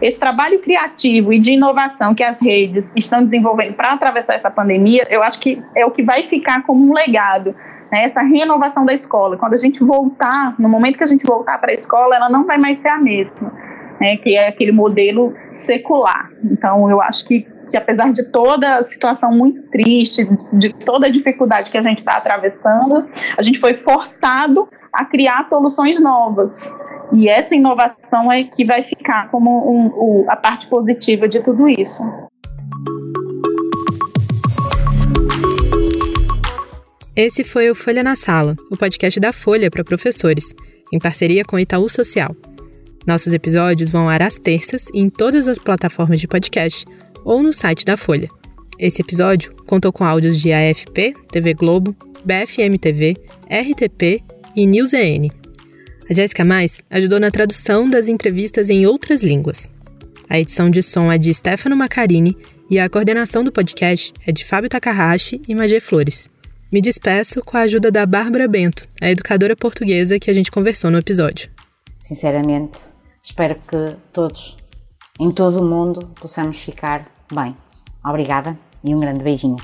Esse 0.00 0.18
trabalho 0.18 0.60
criativo 0.60 1.32
e 1.32 1.38
de 1.38 1.52
inovação 1.52 2.14
que 2.14 2.22
as 2.22 2.40
redes 2.40 2.94
estão 2.96 3.22
desenvolvendo 3.22 3.74
para 3.74 3.92
atravessar 3.92 4.34
essa 4.34 4.50
pandemia, 4.50 5.06
eu 5.10 5.22
acho 5.22 5.38
que 5.38 5.62
é 5.76 5.84
o 5.84 5.90
que 5.90 6.02
vai 6.02 6.22
ficar 6.22 6.62
como 6.62 6.88
um 6.88 6.94
legado. 6.94 7.54
Né? 7.92 8.04
Essa 8.04 8.22
renovação 8.22 8.86
da 8.86 8.94
escola. 8.94 9.36
Quando 9.36 9.54
a 9.54 9.58
gente 9.58 9.80
voltar, 9.80 10.54
no 10.58 10.68
momento 10.68 10.96
que 10.96 11.04
a 11.04 11.08
gente 11.08 11.26
voltar 11.26 11.58
para 11.58 11.72
a 11.72 11.74
escola, 11.74 12.16
ela 12.16 12.30
não 12.30 12.46
vai 12.46 12.56
mais 12.56 12.78
ser 12.78 12.88
a 12.88 12.98
mesma. 12.98 13.52
Né, 14.00 14.16
que 14.16 14.34
é 14.34 14.48
aquele 14.48 14.72
modelo 14.72 15.34
secular. 15.52 16.30
Então, 16.42 16.90
eu 16.90 17.02
acho 17.02 17.26
que, 17.26 17.46
que, 17.70 17.76
apesar 17.76 18.10
de 18.14 18.24
toda 18.30 18.76
a 18.78 18.82
situação 18.82 19.30
muito 19.30 19.60
triste, 19.64 20.26
de 20.54 20.72
toda 20.72 21.06
a 21.06 21.10
dificuldade 21.10 21.70
que 21.70 21.76
a 21.76 21.82
gente 21.82 21.98
está 21.98 22.14
atravessando, 22.14 23.06
a 23.36 23.42
gente 23.42 23.58
foi 23.58 23.74
forçado 23.74 24.66
a 24.90 25.04
criar 25.04 25.42
soluções 25.42 26.00
novas. 26.00 26.74
E 27.12 27.28
essa 27.28 27.54
inovação 27.54 28.30
é 28.30 28.44
que 28.44 28.64
vai 28.64 28.82
ficar 28.82 29.30
como 29.30 29.50
um, 29.50 29.86
um, 29.86 30.30
a 30.30 30.36
parte 30.36 30.66
positiva 30.68 31.28
de 31.28 31.40
tudo 31.40 31.68
isso. 31.68 32.02
Esse 37.16 37.44
foi 37.44 37.68
o 37.70 37.74
Folha 37.74 38.02
na 38.02 38.14
Sala, 38.14 38.56
o 38.70 38.76
podcast 38.76 39.18
da 39.18 39.32
Folha 39.32 39.70
para 39.70 39.84
professores, 39.84 40.54
em 40.92 40.98
parceria 40.98 41.44
com 41.44 41.58
Itaú 41.58 41.88
Social. 41.88 42.34
Nossos 43.06 43.32
episódios 43.32 43.90
vão 43.90 44.08
ar 44.08 44.22
às 44.22 44.36
terças 44.36 44.84
em 44.94 45.08
todas 45.08 45.48
as 45.48 45.58
plataformas 45.58 46.20
de 46.20 46.28
podcast 46.28 46.84
ou 47.24 47.42
no 47.42 47.52
site 47.52 47.84
da 47.84 47.96
Folha. 47.96 48.28
Esse 48.78 49.02
episódio 49.02 49.54
contou 49.66 49.92
com 49.92 50.04
áudios 50.04 50.40
de 50.40 50.52
AFP, 50.52 51.14
TV 51.30 51.54
Globo, 51.54 51.94
BFM 52.24 52.78
TV, 52.80 53.16
RTP 53.46 54.22
e 54.54 54.66
News 54.66 54.92
EN. 54.92 55.28
A 56.08 56.14
Jéssica 56.14 56.44
Mais 56.44 56.82
ajudou 56.90 57.20
na 57.20 57.30
tradução 57.30 57.88
das 57.88 58.08
entrevistas 58.08 58.68
em 58.68 58.86
outras 58.86 59.22
línguas. 59.22 59.70
A 60.28 60.38
edição 60.38 60.70
de 60.70 60.82
som 60.82 61.10
é 61.10 61.18
de 61.18 61.32
Stefano 61.32 61.76
Macarini 61.76 62.36
e 62.70 62.78
a 62.78 62.88
coordenação 62.88 63.42
do 63.42 63.52
podcast 63.52 64.12
é 64.26 64.32
de 64.32 64.44
Fábio 64.44 64.70
Takahashi 64.70 65.40
e 65.48 65.54
Magê 65.54 65.80
Flores. 65.80 66.30
Me 66.70 66.80
despeço 66.80 67.42
com 67.42 67.56
a 67.56 67.62
ajuda 67.62 67.90
da 67.90 68.06
Bárbara 68.06 68.46
Bento, 68.46 68.88
a 69.00 69.10
educadora 69.10 69.56
portuguesa 69.56 70.20
que 70.20 70.30
a 70.30 70.34
gente 70.34 70.50
conversou 70.50 70.90
no 70.90 70.98
episódio. 70.98 71.50
Sinceramente, 72.00 72.80
espero 73.22 73.56
que 73.66 73.96
todos, 74.12 74.56
em 75.18 75.30
todo 75.30 75.60
o 75.60 75.64
mundo, 75.64 76.10
possamos 76.20 76.58
ficar 76.58 77.06
bem. 77.32 77.56
Obrigada 78.04 78.58
e 78.82 78.94
um 78.94 79.00
grande 79.00 79.22
beijinho. 79.22 79.58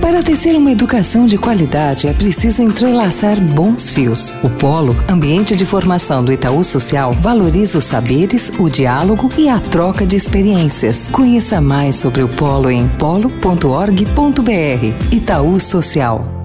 Para 0.00 0.22
tecer 0.22 0.56
uma 0.56 0.70
educação 0.70 1.26
de 1.26 1.36
qualidade 1.36 2.06
é 2.06 2.12
preciso 2.12 2.62
entrelaçar 2.62 3.40
bons 3.40 3.90
fios. 3.90 4.32
O 4.42 4.48
Polo, 4.48 4.94
ambiente 5.08 5.56
de 5.56 5.64
formação 5.64 6.24
do 6.24 6.32
Itaú 6.32 6.62
Social, 6.62 7.12
valoriza 7.12 7.78
os 7.78 7.84
saberes, 7.84 8.50
o 8.58 8.70
diálogo 8.70 9.28
e 9.36 9.48
a 9.48 9.58
troca 9.58 10.06
de 10.06 10.16
experiências. 10.16 11.08
Conheça 11.08 11.60
mais 11.60 11.96
sobre 11.96 12.22
o 12.22 12.28
Polo 12.28 12.70
em 12.70 12.88
polo.org.br. 12.88 15.12
Itaú 15.12 15.58
Social. 15.58 16.35